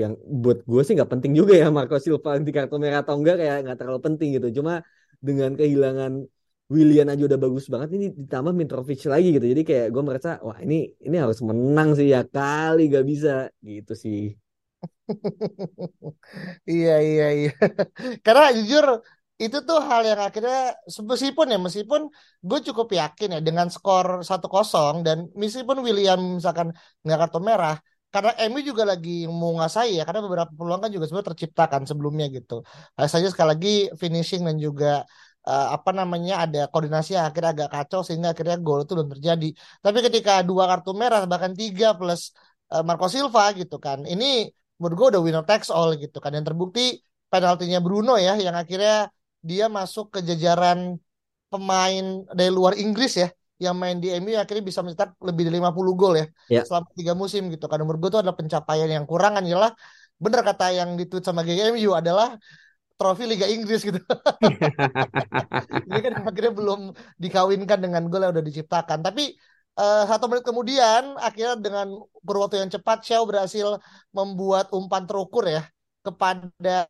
yang 0.00 0.12
buat 0.42 0.58
gue 0.70 0.80
sih 0.86 0.94
nggak 0.96 1.10
penting 1.12 1.32
juga 1.40 1.52
ya 1.62 1.66
Marco 1.76 1.96
Silva 2.00 2.40
di 2.40 2.52
kartu 2.56 2.76
merah 2.82 3.04
atau 3.04 3.14
enggak 3.18 3.36
kayak 3.40 3.56
nggak 3.64 3.76
terlalu 3.80 4.00
penting 4.06 4.28
gitu. 4.36 4.48
Cuma 4.60 4.72
dengan 5.20 5.50
kehilangan 5.58 6.12
William 6.72 7.06
aja 7.12 7.22
udah 7.28 7.40
bagus 7.44 7.64
banget 7.68 7.88
ini 7.96 8.06
ditambah 8.16 8.52
Mitrovic 8.56 9.00
lagi 9.12 9.28
gitu. 9.36 9.46
Jadi 9.52 9.62
kayak 9.68 9.86
gue 9.94 10.02
merasa 10.08 10.40
wah 10.40 10.58
ini 10.64 10.74
ini 11.06 11.16
harus 11.20 11.38
menang 11.44 11.88
sih 11.98 12.08
ya 12.14 12.24
kali 12.24 12.88
gak 12.88 13.04
bisa. 13.04 13.52
Gitu 13.60 13.92
sih. 13.92 14.20
Iya 16.70 16.92
iya 17.08 17.24
iya. 17.38 17.50
Karena 18.24 18.44
jujur 18.56 18.86
itu 19.42 19.58
tuh 19.68 19.78
hal 19.88 20.02
yang 20.10 20.20
akhirnya 20.26 20.58
meskipun 21.10 21.46
ya 21.52 21.58
meskipun 21.66 22.02
gue 22.48 22.58
cukup 22.68 22.88
yakin 23.00 23.28
ya 23.34 23.40
dengan 23.48 23.66
skor 23.74 24.22
satu 24.28 24.46
kosong 24.54 25.02
dan 25.06 25.16
meskipun 25.34 25.82
William 25.86 26.20
misalkan 26.38 26.68
nggak 27.02 27.18
kartu 27.26 27.38
merah 27.48 27.74
karena 28.12 28.30
MU 28.48 28.60
juga 28.70 28.82
lagi 28.92 29.10
menguasai 29.40 29.90
ya 29.98 30.02
karena 30.06 30.20
beberapa 30.26 30.52
peluang 30.58 30.80
kan 30.84 30.90
juga 30.94 31.04
sebenarnya 31.08 31.30
terciptakan 31.32 31.82
sebelumnya 31.90 32.26
gitu. 32.36 32.54
Hanya 32.96 33.08
saja 33.14 33.28
sekali 33.32 33.48
lagi 33.54 33.70
finishing 34.00 34.42
dan 34.48 34.56
juga 34.66 34.88
uh, 35.48 35.66
apa 35.76 35.90
namanya 35.98 36.32
ada 36.44 36.58
koordinasi 36.72 37.10
yang 37.16 37.24
akhirnya 37.28 37.50
agak 37.56 37.70
kacau 37.74 38.00
sehingga 38.06 38.28
akhirnya 38.32 38.56
gol 38.66 38.78
itu 38.84 38.92
belum 38.96 39.10
terjadi. 39.14 39.46
Tapi 39.84 39.98
ketika 40.06 40.32
dua 40.48 40.64
kartu 40.70 40.90
merah 41.00 41.20
bahkan 41.32 41.52
tiga 41.60 41.86
plus 41.98 42.22
uh, 42.72 42.82
Marco 42.86 43.06
Silva 43.14 43.42
gitu 43.60 43.76
kan, 43.86 43.98
ini 44.12 44.24
menurut 44.78 44.96
gue 44.98 45.06
udah 45.16 45.22
winner 45.24 45.44
takes 45.48 45.68
all 45.72 45.90
gitu 46.02 46.16
kan. 46.22 46.30
Yang 46.36 46.44
terbukti 46.52 46.80
penaltinya 47.32 47.78
Bruno 47.84 48.12
ya 48.26 48.32
yang 48.36 48.56
akhirnya 48.62 49.08
dia 49.48 49.64
masuk 49.78 50.04
ke 50.14 50.18
jajaran 50.28 50.78
pemain 51.52 52.04
dari 52.32 52.50
luar 52.52 52.72
Inggris 52.76 53.12
ya 53.22 53.28
yang 53.62 53.78
main 53.78 54.02
di 54.02 54.10
MU 54.18 54.34
akhirnya 54.34 54.64
bisa 54.66 54.82
mencetak 54.82 55.14
lebih 55.22 55.46
dari 55.46 55.62
50 55.62 55.94
gol 55.94 56.14
ya, 56.18 56.26
ya. 56.50 56.62
selama 56.66 56.88
tiga 56.98 57.12
musim 57.14 57.46
gitu 57.54 57.70
kan. 57.70 57.78
Menurut 57.78 58.00
gue 58.02 58.10
itu 58.10 58.18
adalah 58.18 58.34
pencapaian 58.34 58.90
yang 58.90 59.04
kurang 59.06 59.38
kan 59.38 59.44
jelas 59.46 59.72
bener 60.22 60.40
kata 60.46 60.66
yang 60.70 60.94
ditweet 60.94 61.24
sama 61.26 61.42
GMU 61.42 61.90
adalah 61.98 62.38
trofi 62.98 63.26
Liga 63.26 63.50
Inggris 63.50 63.82
gitu. 63.82 63.98
Ini 65.90 65.98
kan 65.98 66.12
akhirnya 66.22 66.52
belum 66.54 66.94
dikawinkan 67.18 67.78
dengan 67.82 68.06
gol 68.06 68.22
yang 68.22 68.32
udah 68.34 68.46
diciptakan. 68.46 69.02
Tapi 69.02 69.34
uh, 69.74 70.06
satu 70.06 70.30
menit 70.30 70.46
kemudian 70.46 71.18
akhirnya 71.18 71.58
dengan 71.58 71.90
kurun 72.22 72.46
waktu 72.46 72.62
yang 72.62 72.70
cepat 72.70 73.02
Shaw 73.02 73.26
berhasil 73.26 73.82
membuat 74.14 74.70
umpan 74.70 75.02
terukur 75.08 75.50
ya 75.50 75.66
kepada 76.06 76.86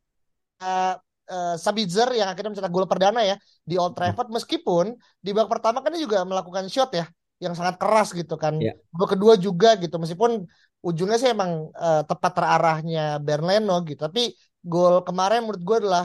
uh, 0.60 0.94
uh, 1.28 1.54
Sabitzer 1.58 2.08
yang 2.16 2.30
akhirnya 2.32 2.56
mencetak 2.56 2.72
gol 2.72 2.88
perdana 2.88 3.22
ya 3.22 3.36
di 3.62 3.78
Old 3.78 3.94
Trafford 3.94 4.32
meskipun 4.32 4.96
di 5.22 5.30
babak 5.30 5.58
pertama 5.58 5.84
kan 5.84 5.94
dia 5.94 6.02
juga 6.02 6.24
melakukan 6.26 6.66
shot 6.66 6.90
ya 6.94 7.06
yang 7.42 7.58
sangat 7.58 7.78
keras 7.78 8.14
gitu 8.14 8.38
kan. 8.38 8.58
Yeah. 8.58 8.78
Babak 8.94 9.18
kedua 9.18 9.34
juga 9.38 9.74
gitu 9.78 9.98
meskipun 9.98 10.46
ujungnya 10.82 11.18
sih 11.18 11.30
emang 11.30 11.70
uh, 11.78 12.02
tepat 12.02 12.32
terarahnya 12.34 13.22
Bernleno 13.22 13.86
gitu 13.86 14.02
tapi 14.02 14.34
gol 14.62 15.02
kemarin 15.06 15.46
menurut 15.46 15.62
gue 15.62 15.76
adalah 15.86 16.04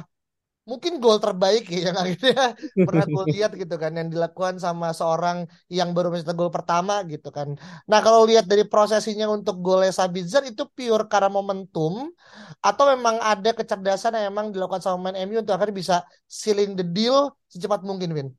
mungkin 0.70 0.94
gol 1.04 1.18
terbaik 1.24 1.64
ya 1.72 1.80
yang 1.90 1.98
akhirnya 2.04 2.36
pernah 2.86 3.06
gue 3.14 3.24
lihat 3.34 3.52
gitu 3.56 3.76
kan 3.80 3.92
yang 4.00 4.10
dilakukan 4.14 4.56
sama 4.66 4.92
seorang 4.92 5.38
yang 5.72 5.90
baru 5.96 6.08
mencetak 6.12 6.36
gol 6.36 6.52
pertama 6.52 6.94
gitu 7.08 7.30
kan. 7.32 7.56
Nah 7.90 8.00
kalau 8.06 8.28
lihat 8.30 8.46
dari 8.52 8.64
prosesinya 8.68 9.26
untuk 9.32 9.56
golnya 9.64 9.92
Sabitzer 9.96 10.44
itu 10.52 10.64
pure 10.76 11.08
karena 11.12 11.30
momentum 11.32 12.12
atau 12.60 12.84
memang 12.94 13.16
ada 13.24 13.50
kecerdasan 13.56 14.12
yang 14.20 14.26
memang 14.36 14.52
dilakukan 14.54 14.84
sama 14.84 15.10
main 15.10 15.18
MU 15.28 15.40
untuk 15.40 15.56
akhirnya 15.56 15.76
bisa 15.82 15.96
sealing 16.28 16.76
the 16.76 16.84
deal 16.84 17.32
secepat 17.48 17.82
mungkin 17.88 18.12
Win. 18.12 18.30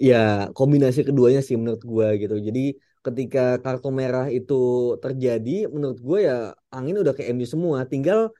Ya 0.00 0.50
kombinasi 0.56 1.06
keduanya 1.06 1.40
sih 1.46 1.54
menurut 1.60 1.82
gue 1.86 2.06
gitu. 2.22 2.34
Jadi 2.42 2.60
ketika 3.06 3.40
kartu 3.62 3.88
merah 3.94 4.26
itu 4.30 4.54
terjadi 5.02 5.70
menurut 5.70 5.98
gue 6.02 6.18
ya 6.26 6.34
angin 6.74 6.96
udah 7.02 7.14
ke 7.14 7.22
MU 7.30 7.46
semua. 7.46 7.78
Tinggal 7.86 8.34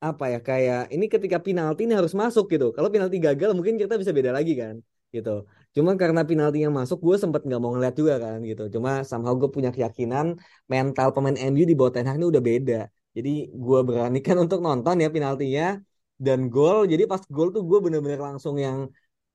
apa 0.00 0.24
ya 0.32 0.38
kayak 0.48 0.92
ini 0.94 1.04
ketika 1.08 1.38
penalti 1.40 1.88
ini 1.88 1.94
harus 1.96 2.12
masuk 2.12 2.44
gitu. 2.52 2.64
Kalau 2.76 2.88
penalti 2.92 3.16
gagal 3.16 3.50
mungkin 3.56 3.80
kita 3.80 3.96
bisa 3.96 4.12
beda 4.12 4.30
lagi 4.36 4.52
kan 4.62 4.76
gitu. 5.14 5.30
Cuma 5.76 5.96
karena 5.96 6.20
penalti 6.28 6.58
yang 6.64 6.74
masuk 6.76 6.98
gue 7.00 7.16
sempet 7.16 7.40
nggak 7.46 7.60
mau 7.62 7.72
ngeliat 7.72 7.94
juga 7.96 8.14
kan 8.24 8.38
gitu. 8.44 8.62
Cuma 8.74 8.90
somehow 9.08 9.32
gue 9.40 9.48
punya 9.48 9.70
keyakinan 9.72 10.36
mental 10.68 11.08
pemain 11.14 11.36
MU 11.36 11.64
di 11.64 11.74
bawah 11.78 11.92
Ten 11.94 12.06
ini 12.08 12.26
udah 12.28 12.42
beda. 12.50 12.80
Jadi 13.16 13.30
gue 13.52 13.80
beranikan 13.88 14.36
untuk 14.44 14.60
nonton 14.60 15.00
ya 15.00 15.08
penaltinya 15.08 15.80
dan 16.20 16.52
gol. 16.52 16.84
Jadi 16.92 17.02
pas 17.08 17.22
gol 17.32 17.48
tuh 17.56 17.62
gue 17.64 17.78
bener-bener 17.84 18.20
langsung 18.20 18.60
yang 18.60 18.78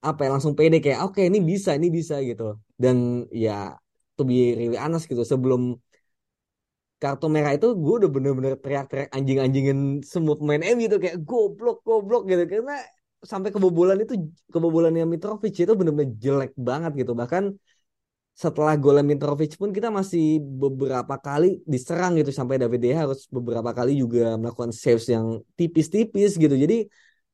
apa 0.01 0.25
ya 0.25 0.29
langsung 0.33 0.53
pede 0.57 0.81
kayak 0.81 0.99
oke 1.05 1.13
okay, 1.13 1.29
ini 1.29 1.39
bisa 1.41 1.73
ini 1.73 1.87
bisa 1.89 2.21
gitu. 2.21 2.61
Dan 2.77 3.25
ya 3.33 3.73
to 4.17 4.21
be 4.21 4.53
really 4.53 4.77
honest 4.77 5.09
gitu 5.09 5.25
sebelum 5.25 5.77
kartu 7.01 7.25
merah 7.33 7.51
itu 7.57 7.67
gue 7.83 7.93
udah 7.99 8.09
bener-bener 8.15 8.53
teriak-teriak 8.63 9.09
anjing-anjingin 9.17 10.05
semua 10.05 10.37
pemain 10.39 10.61
MU 10.61 10.85
gitu 10.85 10.97
kayak 11.03 11.17
goblok 11.25 11.77
goblok 11.87 12.21
gitu. 12.29 12.43
Karena 12.45 12.77
sampai 13.31 13.49
kebobolan 13.49 13.97
itu 14.05 14.13
kebobolannya 14.53 15.05
Mitrovic 15.09 15.53
itu 15.65 15.73
bener-bener 15.79 16.13
jelek 16.23 16.51
banget 16.53 16.91
gitu. 17.01 17.11
Bahkan 17.17 17.43
setelah 18.37 18.73
gol 18.79 18.97
Mitrovic 19.01 19.57
pun 19.59 19.69
kita 19.75 19.89
masih 19.89 20.39
beberapa 20.41 21.15
kali 21.19 21.61
diserang 21.65 22.15
gitu 22.21 22.31
sampai 22.31 22.55
David 22.61 22.81
harus 23.01 23.27
beberapa 23.27 23.69
kali 23.73 23.97
juga 23.97 24.39
melakukan 24.39 24.71
saves 24.71 25.05
yang 25.09 25.41
tipis-tipis 25.57 26.37
gitu. 26.37 26.55
Jadi 26.55 26.85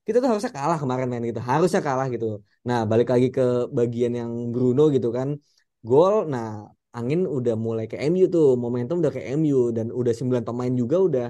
kita 0.08 0.24
tuh 0.24 0.30
harusnya 0.32 0.52
kalah 0.56 0.80
kemarin 0.80 1.08
main 1.12 1.24
gitu 1.28 1.44
harusnya 1.44 1.84
kalah 1.84 2.08
gitu. 2.08 2.40
Nah 2.68 2.88
balik 2.88 3.08
lagi 3.14 3.28
ke 3.28 3.68
bagian 3.78 4.16
yang 4.16 4.32
Bruno 4.52 4.88
gitu 4.96 5.12
kan. 5.12 5.36
Gol 5.84 6.32
nah 6.32 6.72
angin 6.96 7.28
udah 7.28 7.56
mulai 7.56 7.86
ke 7.92 7.98
MU 8.00 8.26
tuh 8.32 8.56
momentum 8.56 9.00
udah 9.02 9.14
ke 9.14 9.22
MU 9.38 9.72
dan 9.76 9.92
udah 9.92 10.14
9 10.16 10.44
pemain 10.48 10.74
juga 10.82 10.98
udah 11.08 11.26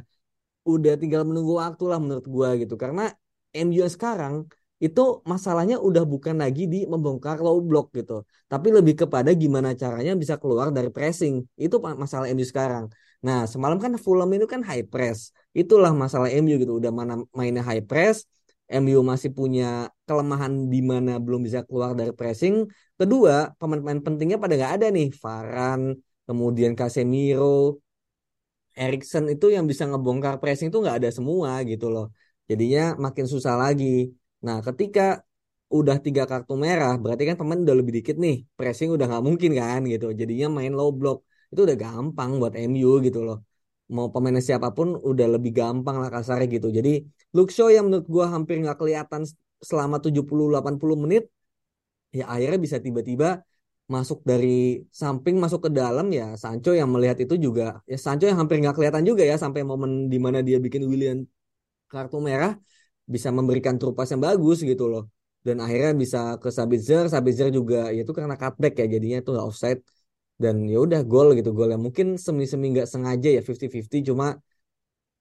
udah 0.67 0.93
tinggal 0.99 1.23
menunggu 1.23 1.53
waktu 1.63 1.83
lah 1.87 1.99
menurut 2.03 2.25
gua 2.27 2.49
gitu. 2.59 2.75
Karena 2.75 3.09
MU 3.55 3.83
sekarang 3.87 4.45
itu 4.77 5.01
masalahnya 5.25 5.81
udah 5.81 6.03
bukan 6.05 6.37
lagi 6.37 6.69
di 6.69 6.85
membongkar 6.85 7.41
low 7.41 7.57
block 7.63 7.89
gitu. 7.97 8.21
Tapi 8.51 8.67
lebih 8.69 8.93
kepada 9.01 9.33
gimana 9.33 9.73
caranya 9.73 10.13
bisa 10.13 10.37
keluar 10.37 10.69
dari 10.69 10.89
pressing. 10.93 11.41
Itu 11.57 11.81
masalah 11.81 12.29
MU 12.29 12.45
sekarang. 12.45 12.85
Nah 13.25 13.49
semalam 13.49 13.77
kan 13.81 13.97
Fulham 13.97 14.29
itu 14.37 14.45
kan 14.45 14.61
high 14.61 14.85
press. 14.85 15.33
Itulah 15.57 15.91
masalah 15.95 16.29
MU 16.29 16.55
gitu. 16.61 16.77
Udah 16.77 16.91
mana 16.93 17.13
mainnya 17.33 17.63
high 17.65 17.81
press 17.81 18.29
MU 18.67 18.99
masih 19.11 19.31
punya 19.37 19.65
kelemahan 20.07 20.53
di 20.73 20.79
mana 20.91 21.11
belum 21.25 21.41
bisa 21.47 21.59
keluar 21.67 21.91
dari 21.99 22.11
pressing. 22.19 22.55
Kedua, 22.99 23.35
pemain-pemain 23.59 24.01
pentingnya 24.05 24.37
pada 24.43 24.53
nggak 24.59 24.73
ada 24.75 24.87
nih. 24.95 25.07
Varan, 25.23 25.81
kemudian 26.27 26.71
Casemiro, 26.79 27.79
Erikson 28.77 29.25
itu 29.33 29.45
yang 29.55 29.65
bisa 29.71 29.83
ngebongkar 29.89 30.35
pressing 30.41 30.67
itu 30.69 30.79
nggak 30.83 30.97
ada 31.01 31.09
semua 31.17 31.51
gitu 31.69 31.85
loh. 31.93 32.05
Jadinya 32.49 32.81
makin 33.05 33.25
susah 33.33 33.53
lagi. 33.63 33.85
Nah, 34.45 34.57
ketika 34.67 35.01
udah 35.77 35.97
tiga 36.05 36.23
kartu 36.29 36.53
merah, 36.65 36.93
berarti 37.01 37.23
kan 37.29 37.35
pemain 37.39 37.59
udah 37.65 37.75
lebih 37.79 37.93
dikit 37.97 38.15
nih. 38.25 38.35
Pressing 38.57 38.89
udah 38.95 39.05
nggak 39.09 39.23
mungkin 39.27 39.51
kan 39.59 39.79
gitu. 39.93 40.05
Jadinya 40.19 40.47
main 40.57 40.71
low 40.77 40.89
block. 40.99 41.17
Itu 41.51 41.59
udah 41.65 41.77
gampang 41.83 42.29
buat 42.39 42.53
MU 42.55 42.99
gitu 43.05 43.19
loh 43.27 43.46
mau 43.95 44.07
pemainnya 44.13 44.43
siapa 44.43 44.67
pun 44.77 44.87
udah 44.99 45.27
lebih 45.35 45.51
gampang 45.59 45.95
lah 46.01 46.09
kasarnya 46.15 46.47
gitu. 46.55 46.67
Jadi 46.77 46.89
Luke 47.35 47.51
Shaw 47.55 47.69
yang 47.75 47.87
menurut 47.87 48.07
gue 48.07 48.25
hampir 48.33 48.55
nggak 48.63 48.77
kelihatan 48.81 49.21
selama 49.63 49.97
70-80 50.03 50.97
menit 51.03 51.23
ya 52.13 52.23
akhirnya 52.33 52.59
bisa 52.65 52.77
tiba-tiba 52.85 53.41
masuk 53.87 54.19
dari 54.27 54.83
samping 54.91 55.35
masuk 55.39 55.59
ke 55.65 55.69
dalam 55.71 56.11
ya 56.11 56.35
Sancho 56.35 56.75
yang 56.75 56.91
melihat 56.91 57.17
itu 57.23 57.35
juga 57.39 57.79
ya 57.87 57.95
Sancho 57.95 58.27
yang 58.27 58.39
hampir 58.41 58.59
nggak 58.59 58.75
kelihatan 58.75 59.03
juga 59.07 59.23
ya 59.23 59.35
sampai 59.39 59.63
momen 59.63 60.11
di 60.11 60.19
mana 60.19 60.43
dia 60.43 60.59
bikin 60.59 60.83
William 60.91 61.23
kartu 61.87 62.19
merah 62.19 62.59
bisa 63.07 63.31
memberikan 63.31 63.79
trupas 63.79 64.07
yang 64.11 64.19
bagus 64.27 64.59
gitu 64.59 64.91
loh 64.91 65.03
dan 65.47 65.63
akhirnya 65.63 65.95
bisa 65.95 66.17
ke 66.43 66.49
Sabitzer 66.51 67.07
Sabitzer 67.07 67.47
juga 67.57 67.87
ya 67.95 68.03
itu 68.03 68.11
karena 68.11 68.35
cutback 68.35 68.73
ya 68.75 68.85
jadinya 68.91 69.17
itu 69.23 69.31
offside 69.39 69.79
dan 70.43 70.55
ya 70.71 70.77
udah 70.85 71.01
gol 71.11 71.33
gitu 71.37 71.49
gol 71.57 71.69
yang 71.73 71.83
mungkin 71.87 72.07
semi 72.25 72.45
semi 72.45 72.65
nggak 72.73 72.87
sengaja 72.93 73.29
ya 73.37 73.41
50-50 73.41 74.01
cuma 74.09 74.27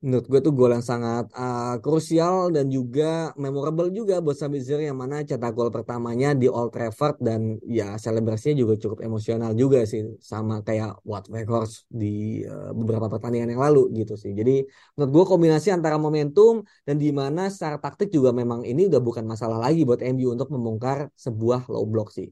menurut 0.05 0.27
gue 0.29 0.41
tuh 0.45 0.53
gol 0.53 0.71
yang 0.77 0.85
sangat 0.85 1.25
uh, 1.33 1.81
krusial 1.81 2.53
dan 2.53 2.69
juga 2.69 3.33
memorable 3.41 3.89
juga 3.89 4.21
buat 4.21 4.37
Sabitzer 4.37 4.85
yang 4.85 4.95
mana 5.01 5.25
cetak 5.25 5.57
gol 5.57 5.73
pertamanya 5.73 6.37
di 6.37 6.53
Old 6.53 6.77
Trafford 6.77 7.17
dan 7.17 7.57
ya 7.65 7.97
selebrasinya 7.97 8.61
juga 8.61 8.77
cukup 8.77 9.01
emosional 9.01 9.57
juga 9.57 9.89
sih 9.89 10.05
sama 10.21 10.61
kayak 10.61 11.01
Wat 11.01 11.33
Weghorst 11.33 11.89
di 11.89 12.45
uh, 12.45 12.77
beberapa 12.77 13.09
pertandingan 13.09 13.57
yang 13.57 13.63
lalu 13.65 14.05
gitu 14.05 14.21
sih 14.21 14.37
jadi 14.37 14.69
menurut 15.01 15.11
gue 15.17 15.25
kombinasi 15.33 15.73
antara 15.73 15.97
momentum 15.97 16.61
dan 16.85 17.01
di 17.01 17.09
mana 17.11 17.49
secara 17.49 17.81
taktik 17.81 18.13
juga 18.13 18.37
memang 18.37 18.69
ini 18.69 18.93
udah 18.93 19.01
bukan 19.01 19.25
masalah 19.25 19.57
lagi 19.57 19.89
buat 19.89 20.05
MU 20.05 20.37
untuk 20.37 20.53
membongkar 20.53 21.09
sebuah 21.17 21.73
low 21.73 21.89
block 21.89 22.13
sih. 22.13 22.29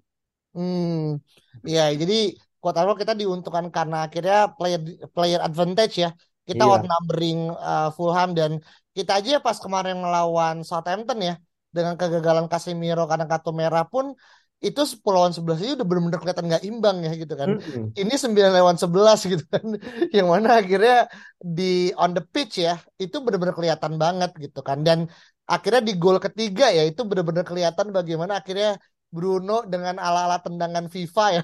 Hmm, 0.54 1.18
ya 1.66 1.90
jadi 1.90 2.38
quote 2.64 2.80
unquote 2.80 3.00
kita 3.04 3.12
diuntungkan 3.20 3.68
karena 3.76 4.08
akhirnya 4.08 4.36
player 4.56 4.80
player 5.12 5.40
advantage 5.44 5.94
ya 6.00 6.08
kita 6.48 6.64
Iya. 6.64 6.70
outnumbering 6.72 7.38
uh, 7.52 7.88
Fulham 7.96 8.30
dan 8.38 8.50
kita 8.96 9.12
aja 9.20 9.36
pas 9.46 9.56
kemarin 9.64 9.96
melawan 10.00 10.64
Southampton 10.64 11.18
ya 11.28 11.34
dengan 11.76 11.94
kegagalan 12.00 12.46
Casemiro 12.48 13.04
karena 13.10 13.26
kartu 13.28 13.50
merah 13.60 13.84
pun 13.92 14.16
itu 14.64 14.80
10 14.88 15.12
lawan 15.12 15.32
11 15.36 15.60
itu 15.60 15.72
udah 15.76 15.84
benar-benar 15.84 16.20
kelihatan 16.24 16.46
nggak 16.48 16.64
imbang 16.64 16.96
ya 17.04 17.12
gitu 17.20 17.34
kan. 17.36 17.50
Mm-mm. 17.60 17.92
Ini 18.00 18.14
9 18.16 18.48
lawan 18.56 18.76
11 18.80 19.18
gitu 19.32 19.44
kan. 19.52 19.66
Yang 20.08 20.28
mana 20.32 20.48
akhirnya 20.60 20.96
di 21.36 21.92
on 22.00 22.16
the 22.16 22.24
pitch 22.24 22.64
ya 22.64 22.80
itu 22.96 23.16
benar-benar 23.20 23.52
kelihatan 23.52 23.92
banget 24.00 24.30
gitu 24.40 24.64
kan. 24.64 24.80
Dan 24.80 24.98
akhirnya 25.44 25.84
di 25.84 25.92
gol 26.00 26.16
ketiga 26.16 26.72
ya 26.72 26.80
itu 26.88 27.04
benar-benar 27.04 27.44
kelihatan 27.44 27.92
bagaimana 27.92 28.40
akhirnya 28.40 28.80
Bruno 29.14 29.62
dengan 29.62 30.02
ala-ala 30.02 30.42
tendangan 30.42 30.90
FIFA 30.90 31.26
ya. 31.38 31.42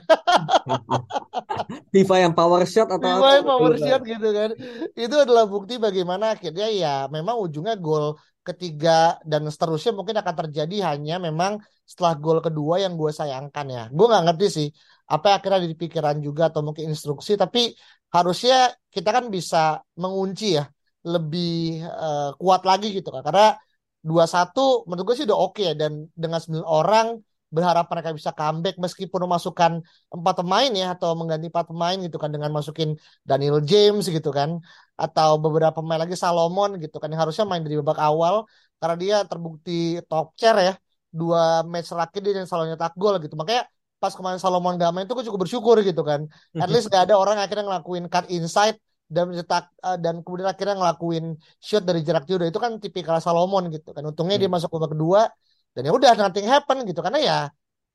FIFA 1.94 2.16
yang 2.26 2.32
power 2.34 2.66
shot 2.66 2.90
atau 2.90 2.98
FIFA 2.98 3.28
yang 3.38 3.46
power 3.46 3.72
gitu. 3.78 3.86
shot 3.86 4.02
gitu 4.02 4.28
kan. 4.34 4.50
Itu 4.98 5.16
adalah 5.22 5.46
bukti 5.46 5.78
bagaimana 5.78 6.34
akhirnya 6.34 6.66
ya 6.66 6.94
memang 7.06 7.38
ujungnya 7.38 7.78
gol 7.78 8.18
ketiga 8.42 9.22
dan 9.22 9.46
seterusnya 9.46 9.94
mungkin 9.94 10.18
akan 10.18 10.34
terjadi 10.46 10.90
hanya 10.90 11.22
memang 11.22 11.62
setelah 11.86 12.18
gol 12.18 12.42
kedua 12.42 12.82
yang 12.82 12.98
gue 12.98 13.14
sayangkan 13.14 13.66
ya. 13.70 13.84
Gue 13.94 14.10
nggak 14.10 14.24
ngerti 14.26 14.46
sih 14.50 14.68
apa 15.06 15.24
yang 15.30 15.36
akhirnya 15.38 15.70
di 15.70 15.78
pikiran 15.78 16.16
juga 16.18 16.50
atau 16.50 16.66
mungkin 16.66 16.90
instruksi 16.90 17.38
tapi 17.38 17.70
harusnya 18.10 18.74
kita 18.90 19.14
kan 19.14 19.30
bisa 19.30 19.78
mengunci 19.94 20.58
ya 20.58 20.66
lebih 21.06 21.86
eh, 21.86 22.30
kuat 22.34 22.66
lagi 22.66 22.98
gitu 22.98 23.14
kan. 23.14 23.22
Karena 23.22 23.54
2-1 24.02 24.90
menurut 24.90 25.06
gue 25.12 25.16
sih 25.22 25.26
udah 25.30 25.38
oke 25.38 25.62
ya 25.62 25.74
dan 25.78 26.10
dengan 26.18 26.42
9 26.42 26.66
orang 26.66 27.06
berharap 27.50 27.90
mereka 27.90 28.14
bisa 28.14 28.30
comeback 28.30 28.78
meskipun 28.78 29.26
memasukkan 29.26 29.72
empat 30.14 30.34
pemain 30.40 30.70
ya 30.70 30.94
atau 30.94 31.18
mengganti 31.18 31.50
empat 31.50 31.66
pemain 31.70 31.98
gitu 31.98 32.16
kan 32.22 32.30
dengan 32.30 32.50
masukin 32.54 32.94
Daniel 33.26 33.58
James 33.62 34.06
gitu 34.06 34.30
kan 34.30 34.62
atau 34.94 35.36
beberapa 35.42 35.82
pemain 35.82 35.98
lagi 35.98 36.14
Salomon 36.14 36.78
gitu 36.78 36.96
kan 37.02 37.10
yang 37.10 37.26
harusnya 37.26 37.44
main 37.50 37.62
dari 37.66 37.74
babak 37.82 37.98
awal 37.98 38.46
karena 38.80 38.96
dia 38.96 39.16
terbukti 39.26 40.00
top 40.06 40.32
chair 40.38 40.56
ya 40.56 40.74
dua 41.10 41.66
match 41.66 41.90
terakhir 41.90 42.20
dia 42.22 42.32
yang 42.38 42.48
selalu 42.48 42.74
nyetak 42.74 42.94
gol 42.94 43.18
gitu. 43.18 43.34
Makanya 43.34 43.66
pas 44.00 44.14
kemarin 44.16 44.40
Salomon 44.40 44.80
gak 44.80 44.90
main 44.94 45.04
itu 45.04 45.12
gue 45.12 45.26
cukup 45.28 45.44
bersyukur 45.44 45.76
gitu 45.84 46.02
kan. 46.06 46.30
At 46.56 46.70
least 46.72 46.88
gak 46.88 47.10
ada 47.10 47.18
orang 47.20 47.36
yang 47.36 47.44
akhirnya 47.44 47.66
ngelakuin 47.68 48.04
cut 48.08 48.26
inside 48.32 48.80
dan 49.10 49.26
mencetak 49.26 49.74
uh, 49.82 49.98
dan 49.98 50.22
kemudian 50.22 50.48
akhirnya 50.48 50.78
ngelakuin 50.78 51.34
shot 51.58 51.82
dari 51.82 52.06
jarak 52.06 52.30
jauh 52.30 52.38
itu 52.40 52.60
kan 52.62 52.78
tipikal 52.78 53.18
Salomon 53.18 53.68
gitu 53.74 53.90
kan. 53.90 54.06
Untungnya 54.06 54.38
dia 54.38 54.48
masuk 54.48 54.70
babak 54.70 54.94
kedua 54.94 55.28
dan 55.74 55.82
ya 55.86 55.92
udah 55.98 56.12
nothing 56.20 56.46
happen 56.52 56.76
gitu. 56.88 57.00
Karena 57.06 57.18
ya 57.28 57.36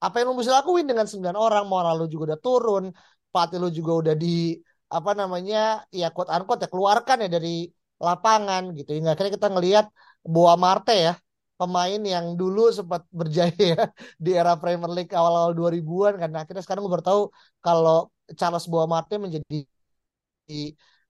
apa 0.05 0.15
yang 0.19 0.27
lu 0.31 0.35
bisa 0.41 0.53
lakuin 0.57 0.85
dengan 0.89 1.05
9 1.11 1.37
orang 1.45 1.63
moral 1.73 1.93
lu 2.01 2.05
juga 2.13 2.23
udah 2.35 2.39
turun 2.45 2.83
pelatih 3.31 3.57
lu 3.63 3.69
juga 3.77 3.91
udah 4.01 4.13
di 4.23 4.27
apa 4.95 5.11
namanya 5.19 5.57
ya 5.99 6.05
quote 6.13 6.29
unquote 6.35 6.61
ya 6.63 6.69
keluarkan 6.73 7.17
ya 7.25 7.29
dari 7.35 7.49
lapangan 8.07 8.61
gitu. 8.77 8.89
Hingga 8.95 9.09
akhirnya 9.13 9.33
kita 9.37 9.47
ngelihat 9.53 9.85
Boa 10.33 10.53
Marte 10.63 10.93
ya 11.07 11.13
pemain 11.59 12.01
yang 12.13 12.25
dulu 12.39 12.61
sempat 12.77 13.01
berjaya 13.19 13.55
ya 13.73 13.83
di 14.19 14.29
era 14.39 14.53
Premier 14.61 14.91
League 14.91 15.11
awal-awal 15.15 15.51
2000-an 15.59 16.13
karena 16.21 16.37
akhirnya 16.43 16.63
sekarang 16.65 16.81
gue 16.85 16.93
baru 16.95 17.05
tahu 17.11 17.21
kalau 17.65 18.11
Charles 18.39 18.65
Boa 18.71 18.85
Marte 18.93 19.15
menjadi 19.21 19.57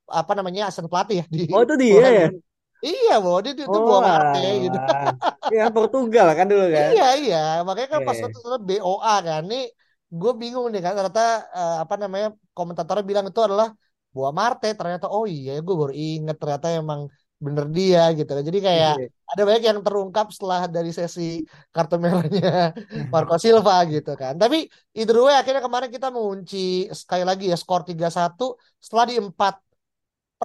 apa 0.06 0.32
namanya 0.38 0.70
asisten 0.70 0.86
pelatih 0.86 1.16
ya 1.22 1.26
di 1.26 1.50
Oh 1.50 1.62
itu 1.66 1.76
dia 1.82 2.08
ya? 2.14 2.28
Iya, 2.84 3.12
bahwa 3.24 3.40
dia 3.46 3.54
itu 3.56 3.64
Oh 3.68 3.82
Boa 3.88 4.00
Marte 4.04 4.40
gitu. 4.64 4.78
alah. 4.90 5.14
Iya 5.54 5.64
Portugal 5.76 6.28
kan 6.38 6.46
dulu 6.52 6.64
kan? 6.76 6.90
Iya 6.96 7.06
iya, 7.22 7.38
makanya 7.68 7.90
kan 7.94 8.02
pas 8.08 8.18
Oke. 8.18 8.28
itu 8.30 8.38
ternyata 8.44 8.62
BOA 8.68 9.14
kan, 9.28 9.42
nih 9.52 9.64
gue 10.20 10.32
bingung 10.42 10.66
nih 10.72 10.82
kan 10.86 10.92
ternyata 10.98 11.22
eh, 11.58 11.76
apa 11.84 11.94
namanya 12.02 12.28
komentatornya 12.58 13.04
bilang 13.10 13.26
itu 13.30 13.42
adalah 13.48 13.68
Boa 14.16 14.32
Marte, 14.40 14.68
ternyata 14.80 15.06
oh 15.12 15.26
iya 15.28 15.52
gue 15.66 15.76
baru 15.82 15.92
inget 15.92 16.36
ternyata 16.42 16.68
emang 16.80 17.02
bener 17.46 17.66
dia 17.78 18.00
gitu 18.18 18.32
kan. 18.32 18.44
Jadi 18.50 18.60
kayak 18.68 18.94
Iya. 19.00 19.08
ada 19.32 19.42
banyak 19.48 19.64
yang 19.70 19.80
terungkap 19.86 20.26
setelah 20.36 20.60
dari 20.76 20.92
sesi 20.96 21.22
kartu 21.76 21.96
merahnya 22.04 22.72
Marco 23.14 23.36
Silva 23.44 23.74
gitu 23.94 24.10
kan. 24.22 24.34
Tapi 24.42 24.58
itu 25.00 25.12
dua 25.18 25.42
akhirnya 25.42 25.60
kemarin 25.68 25.90
kita 25.96 26.08
mengunci 26.16 26.88
sekali 27.02 27.24
lagi 27.30 27.44
ya 27.52 27.58
skor 27.62 27.82
3-1 27.90 28.44
setelah 28.80 29.06
di 29.12 29.16
empat 29.20 29.54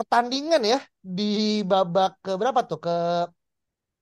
pertandingan 0.00 0.62
ya 0.64 0.78
di 1.04 1.60
babak 1.60 2.16
ke 2.24 2.32
berapa 2.40 2.60
tuh 2.64 2.80
ke 2.80 2.96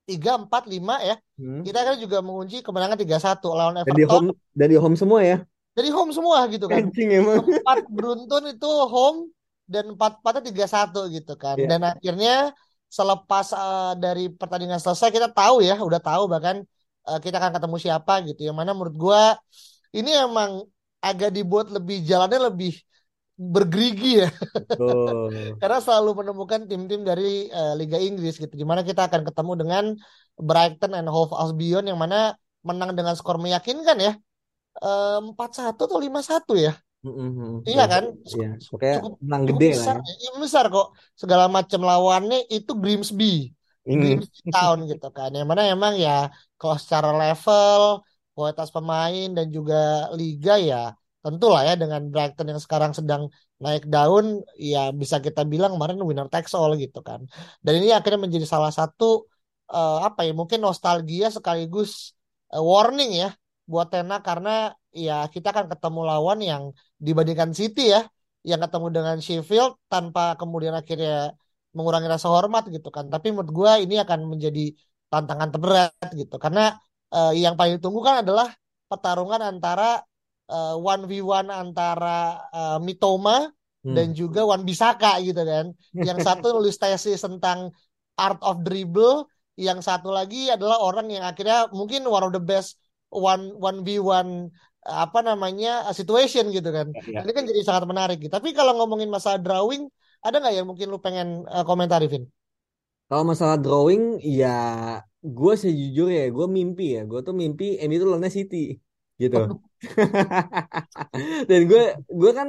tiga 0.08 0.40
empat 0.40 0.64
lima 0.66 0.96
ya 1.04 1.16
Hmm. 1.38 1.62
kita 1.62 1.86
kan 1.86 1.94
juga 2.02 2.18
mengunci 2.18 2.66
kemenangan 2.66 2.98
3-1 2.98 3.54
lawan 3.54 3.78
Dan 3.78 3.94
di 3.94 4.02
Everton 4.02 4.10
home 4.10 4.28
dan 4.58 4.66
di 4.66 4.78
home 4.82 4.96
semua 4.98 5.20
ya? 5.22 5.36
dari 5.70 5.90
home 5.94 6.10
semua 6.10 6.38
gitu 6.50 6.66
kan 6.66 6.82
Anjing 6.82 7.14
emang. 7.14 7.46
empat 7.46 7.86
beruntun 7.86 8.42
itu 8.50 8.66
home 8.66 9.30
dan 9.70 9.94
empat 9.94 10.18
empatnya 10.18 10.42
tiga 10.50 10.66
satu 10.66 11.06
gitu 11.06 11.38
kan 11.38 11.54
Iya. 11.54 11.68
dan 11.70 11.80
akhirnya 11.94 12.34
selepas 12.90 13.46
eh, 13.54 13.92
dari 14.02 14.24
pertandingan 14.34 14.82
selesai 14.82 15.14
kita 15.14 15.30
tahu 15.30 15.62
ya 15.62 15.78
udah 15.78 16.00
tahu 16.02 16.26
bahkan 16.26 16.56
eh, 17.06 17.18
kita 17.22 17.38
akan 17.38 17.52
ketemu 17.54 17.76
siapa 17.78 18.14
gitu 18.26 18.40
yang 18.50 18.56
mana 18.58 18.74
menurut 18.74 18.96
gua 18.98 19.38
ini 19.94 20.10
emang 20.18 20.66
agak 20.98 21.30
dibuat 21.30 21.70
lebih 21.70 22.02
jalannya 22.02 22.50
lebih 22.50 22.74
bergerigi 23.38 24.26
ya. 24.26 24.28
Tuh. 24.74 25.30
karena 25.62 25.78
selalu 25.78 26.26
menemukan 26.26 26.66
tim-tim 26.66 27.06
dari 27.06 27.46
eh, 27.46 27.74
Liga 27.78 27.96
Inggris 28.02 28.36
gitu. 28.36 28.50
Di 28.50 28.66
mana 28.66 28.82
kita 28.82 29.06
akan 29.06 29.22
ketemu 29.22 29.52
dengan 29.54 29.84
Brighton 30.34 30.98
and 30.98 31.06
Hove 31.06 31.38
Albion 31.38 31.86
yang 31.86 31.96
mana 31.96 32.34
menang 32.66 32.98
dengan 32.98 33.14
skor 33.14 33.38
meyakinkan 33.38 33.96
ya. 34.02 34.12
Empat 35.22 35.58
satu 35.58 35.90
atau 35.90 35.98
lima 35.98 36.22
satu 36.22 36.54
ya. 36.58 36.74
Mm-mm. 36.98 37.62
iya 37.62 37.86
kan? 37.86 38.10
Iya, 38.26 38.58
pokoknya 38.58 38.94
cukup 38.98 39.14
menang 39.22 39.42
cukup 39.46 39.58
gede 39.62 39.68
lah 39.70 39.78
besar. 39.78 39.96
ya. 40.02 40.14
ya, 40.18 40.30
besar 40.42 40.64
kok. 40.66 40.88
Segala 41.14 41.44
macam 41.46 41.80
lawannya 41.86 42.38
itu 42.50 42.72
Grimsby. 42.74 43.54
Hmm. 43.86 44.00
Grimsby 44.02 44.40
Town 44.50 44.78
gitu 44.90 45.08
kan. 45.14 45.30
Yang 45.30 45.46
mana 45.46 45.62
emang 45.70 45.94
ya 45.94 46.26
kalau 46.58 46.74
secara 46.74 47.14
level 47.14 48.02
kualitas 48.34 48.70
pemain 48.74 49.28
dan 49.30 49.46
juga 49.50 50.10
liga 50.14 50.58
ya 50.58 50.94
tentulah 51.28 51.60
ya 51.68 51.74
dengan 51.82 52.00
Brighton 52.12 52.46
yang 52.52 52.60
sekarang 52.66 52.92
sedang 52.98 53.22
naik 53.64 53.84
daun 53.94 54.26
ya 54.72 54.78
bisa 55.00 55.16
kita 55.26 55.40
bilang 55.52 55.70
kemarin 55.76 55.98
winner 56.08 56.28
takes 56.32 56.52
all 56.58 56.72
gitu 56.84 56.98
kan. 57.08 57.20
Dan 57.64 57.72
ini 57.78 57.88
akhirnya 57.98 58.20
menjadi 58.26 58.46
salah 58.54 58.72
satu 58.78 59.04
eh, 59.72 59.98
apa 60.08 60.20
ya 60.26 60.32
mungkin 60.40 60.58
nostalgia 60.66 61.26
sekaligus 61.36 61.90
eh, 62.54 62.62
warning 62.70 63.10
ya 63.22 63.28
buat 63.70 63.86
Tena 63.92 64.14
karena 64.28 64.50
ya 65.04 65.28
kita 65.34 65.52
akan 65.52 65.66
ketemu 65.72 66.00
lawan 66.10 66.38
yang 66.50 66.62
dibandingkan 67.06 67.50
City 67.52 67.92
ya 67.94 68.00
yang 68.50 68.60
ketemu 68.64 68.86
dengan 68.96 69.16
Sheffield 69.20 69.72
tanpa 69.92 70.20
kemudian 70.40 70.72
akhirnya 70.80 71.36
mengurangi 71.76 72.08
rasa 72.14 72.28
hormat 72.32 72.64
gitu 72.72 72.88
kan. 72.96 73.04
Tapi 73.12 73.26
menurut 73.34 73.52
gua 73.52 73.72
ini 73.84 73.94
akan 74.04 74.20
menjadi 74.32 74.72
tantangan 75.12 75.48
terberat 75.52 76.08
gitu. 76.20 76.36
Karena 76.40 76.60
eh, 77.14 77.32
yang 77.44 77.54
paling 77.58 77.76
ditunggu 77.78 78.00
kan 78.08 78.16
adalah 78.24 78.48
pertarungan 78.88 79.40
antara 79.52 80.00
eh, 80.50 80.74
1v1 80.76 81.46
antara 81.52 82.38
eh, 82.52 82.78
Mitoma 82.82 83.48
Hmm. 83.86 83.94
dan 83.94 84.10
juga 84.10 84.42
Wan 84.42 84.66
Bisaka 84.66 85.22
gitu 85.22 85.38
kan. 85.46 85.70
Yang 86.02 86.18
satu 86.26 86.50
nulis 86.58 86.74
tesis 86.82 87.22
tentang 87.22 87.70
art 88.18 88.42
of 88.42 88.66
dribble, 88.66 89.30
yang 89.54 89.78
satu 89.78 90.10
lagi 90.10 90.50
adalah 90.50 90.82
orang 90.82 91.06
yang 91.14 91.22
akhirnya 91.22 91.70
mungkin 91.70 92.02
one 92.10 92.26
of 92.26 92.34
the 92.34 92.42
best 92.42 92.74
one 93.14 93.54
one 93.62 93.86
v 93.86 94.02
one 94.02 94.50
apa 94.82 95.22
namanya 95.22 95.86
situation 95.94 96.50
gitu 96.50 96.68
kan. 96.74 96.90
Iya. 97.06 97.22
Ini 97.22 97.30
kan 97.30 97.44
jadi 97.46 97.60
sangat 97.62 97.84
menarik. 97.86 98.18
gitu. 98.18 98.32
Tapi 98.34 98.50
kalau 98.50 98.74
ngomongin 98.82 99.06
masalah 99.14 99.38
drawing, 99.38 99.86
ada 100.26 100.42
nggak 100.42 100.54
yang 100.58 100.66
mungkin 100.66 100.86
lu 100.90 100.98
pengen 100.98 101.46
uh, 101.46 101.62
komentari, 101.62 102.10
Vin? 102.10 102.26
Kalau 103.08 103.24
masalah 103.30 103.56
drawing, 103.64 104.02
ya 104.38 104.48
gue 105.38 105.52
sejujurnya 105.62 106.18
ya, 106.24 106.30
gue 106.36 106.46
mimpi 106.58 106.84
ya, 106.96 107.00
gue 107.10 107.20
tuh 107.26 107.34
mimpi 107.42 107.64
MU 107.80 107.96
itu 107.98 108.06
lawannya 108.10 108.32
City, 108.38 108.56
gitu. 109.22 109.36
Dan 111.48 111.60
gue 111.70 111.82
gue 112.20 112.30
kan 112.38 112.48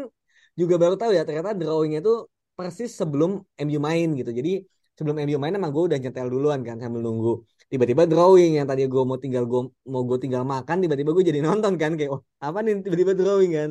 juga 0.60 0.75
baru 0.82 0.95
tahu 0.99 1.12
ya 1.17 1.21
ternyata 1.27 1.51
drawingnya 1.60 1.99
itu 2.03 2.12
persis 2.58 2.91
sebelum 2.99 3.32
MU 3.65 3.79
main 3.88 4.08
gitu. 4.19 4.32
Jadi 4.39 4.49
sebelum 4.97 5.15
MU 5.23 5.38
main 5.41 5.53
emang 5.60 5.71
gue 5.75 5.84
udah 5.89 5.97
nyetel 6.03 6.27
duluan 6.34 6.60
kan 6.67 6.75
sambil 6.84 7.01
nunggu. 7.05 7.32
Tiba-tiba 7.71 8.03
drawing 8.12 8.51
yang 8.60 8.67
tadi 8.69 8.82
gue 8.93 9.03
mau 9.10 9.17
tinggal 9.23 9.43
gue 9.51 9.62
mau 9.93 10.01
gue 10.10 10.17
tinggal 10.23 10.43
makan, 10.53 10.77
tiba-tiba 10.84 11.10
gue 11.15 11.23
jadi 11.29 11.41
nonton 11.47 11.73
kan 11.82 11.91
kayak, 11.97 12.12
oh 12.15 12.21
apa 12.45 12.58
nih 12.65 12.73
tiba-tiba 12.86 13.13
drawing 13.19 13.51
kan. 13.58 13.69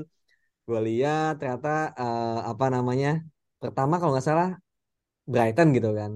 Gue 0.69 0.81
lihat 0.89 1.31
ternyata 1.41 1.69
eh, 2.01 2.39
apa 2.51 2.67
namanya 2.75 3.09
pertama 3.63 3.95
kalau 4.01 4.13
nggak 4.15 4.27
salah 4.31 4.49
Brighton 5.33 5.69
gitu 5.77 5.91
kan 6.01 6.13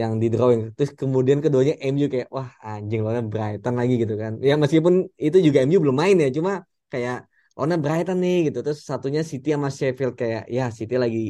yang 0.00 0.12
di 0.22 0.26
drawing. 0.32 0.60
Terus 0.76 0.92
kemudian 1.00 1.38
keduanya 1.44 1.74
MU 1.92 2.06
kayak 2.12 2.28
wah 2.36 2.48
anjing 2.64 3.00
lawannya 3.04 3.24
Brighton 3.32 3.74
lagi 3.80 3.94
gitu 4.02 4.14
kan. 4.22 4.32
Ya 4.48 4.54
meskipun 4.62 4.94
itu 5.26 5.38
juga 5.46 5.58
MU 5.68 5.78
belum 5.84 5.96
main 6.02 6.16
ya 6.24 6.28
cuma 6.36 6.52
kayak 6.92 7.28
lawannya 7.56 7.78
Brighton 7.84 8.18
nih 8.24 8.36
gitu. 8.48 8.58
Terus 8.64 8.80
satunya 8.88 9.20
City 9.30 9.48
sama 9.54 9.68
Sheffield 9.68 10.14
kayak 10.20 10.42
ya 10.56 10.64
City 10.78 10.94
lagi 10.96 11.20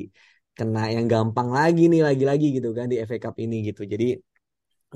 kena 0.57 0.81
yang 0.95 1.07
gampang 1.13 1.49
lagi 1.59 1.83
nih 1.93 2.01
lagi-lagi 2.09 2.47
gitu 2.57 2.69
kan 2.79 2.87
di 2.93 2.97
FA 3.03 3.19
Cup 3.25 3.37
ini 3.45 3.57
gitu. 3.69 3.83
Jadi 3.93 4.05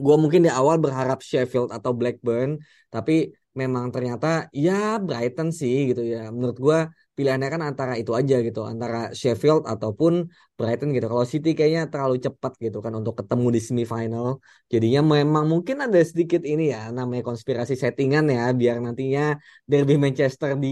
gue 0.04 0.16
mungkin 0.22 0.40
di 0.46 0.50
awal 0.52 0.76
berharap 0.84 1.18
Sheffield 1.24 1.70
atau 1.76 1.90
Blackburn 1.98 2.60
tapi 2.94 3.32
memang 3.60 3.88
ternyata 3.94 4.52
ya 4.52 5.00
Brighton 5.06 5.48
sih 5.60 5.90
gitu 5.90 6.02
ya. 6.04 6.30
Menurut 6.34 6.58
gue 6.60 6.78
pilihannya 7.16 7.48
kan 7.54 7.62
antara 7.70 7.92
itu 8.00 8.12
aja 8.20 8.34
gitu, 8.46 8.60
antara 8.72 8.96
Sheffield 9.20 9.62
ataupun 9.72 10.12
Brighton 10.56 10.88
gitu. 10.96 11.06
Kalau 11.12 11.26
City 11.32 11.48
kayaknya 11.58 11.82
terlalu 11.92 12.16
cepat 12.26 12.52
gitu 12.64 12.78
kan 12.84 12.92
untuk 13.00 13.14
ketemu 13.20 13.46
di 13.56 13.60
semifinal. 13.68 14.26
Jadinya 14.72 15.00
memang 15.14 15.44
mungkin 15.52 15.76
ada 15.84 15.98
sedikit 16.10 16.42
ini 16.52 16.62
ya 16.74 16.78
namanya 16.96 17.22
konspirasi 17.28 17.74
settingan 17.82 18.24
ya 18.36 18.42
biar 18.60 18.76
nantinya 18.84 19.22
derby 19.70 19.94
Manchester 20.04 20.50
di 20.64 20.68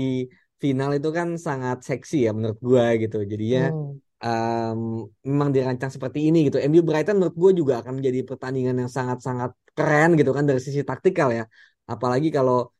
final 0.63 0.91
itu 0.97 1.09
kan 1.19 1.29
sangat 1.47 1.77
seksi 1.89 2.17
ya 2.27 2.31
menurut 2.37 2.59
gua 2.69 2.85
gitu. 3.03 3.17
Jadinya 3.33 3.61
Hmm. 3.61 4.01
um, 4.25 4.81
memang 5.29 5.49
dirancang 5.55 5.91
seperti 5.97 6.19
ini 6.29 6.39
gitu. 6.49 6.57
MU 6.71 6.83
Brighton 6.89 7.17
menurut 7.19 7.37
gue 7.43 7.53
juga 7.61 7.75
akan 7.83 7.93
menjadi 7.99 8.19
pertandingan 8.29 8.77
yang 8.83 8.91
sangat-sangat 8.99 9.51
keren 9.77 10.11
gitu 10.19 10.31
kan 10.37 10.45
dari 10.49 10.61
sisi 10.67 10.81
taktikal 10.91 11.29
ya. 11.39 11.45
Apalagi 11.93 12.29
kalau 12.37 12.73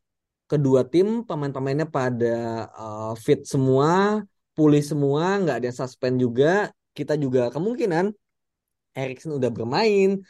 kedua 0.51 0.81
tim 0.93 1.25
pemain-pemainnya 1.29 1.89
pada 1.89 2.69
uh, 2.77 3.13
fit 3.25 3.41
semua, 3.45 4.21
pulih 4.57 4.83
semua, 4.85 5.41
nggak 5.43 5.57
ada 5.61 5.71
suspend 5.73 6.17
juga. 6.25 6.71
Kita 6.95 7.19
juga 7.19 7.51
kemungkinan 7.55 8.15
Erikson 8.95 9.35
udah 9.39 9.51
bermain, 9.51 10.23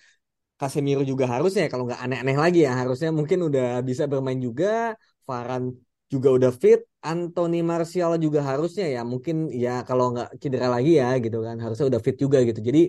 Casemiro 0.56 1.02
juga 1.04 1.26
harusnya 1.28 1.68
kalau 1.68 1.84
nggak 1.84 2.00
aneh-aneh 2.00 2.36
lagi 2.38 2.58
ya 2.64 2.72
harusnya 2.80 3.10
mungkin 3.10 3.38
udah 3.48 3.82
bisa 3.88 4.04
bermain 4.06 4.40
juga. 4.40 4.96
Varane 5.28 5.76
juga 6.12 6.28
udah 6.36 6.52
fit. 6.52 6.80
Anthony 7.04 7.60
Martial 7.60 8.16
juga 8.16 8.40
harusnya 8.40 8.86
ya 8.88 9.00
mungkin 9.04 9.52
ya 9.52 9.84
kalau 9.88 10.16
nggak 10.16 10.40
cedera 10.40 10.68
lagi 10.72 10.96
ya 10.96 11.20
gitu 11.20 11.36
kan 11.44 11.56
harusnya 11.60 11.86
udah 11.90 12.00
fit 12.00 12.16
juga 12.16 12.38
gitu. 12.48 12.60
Jadi 12.64 12.80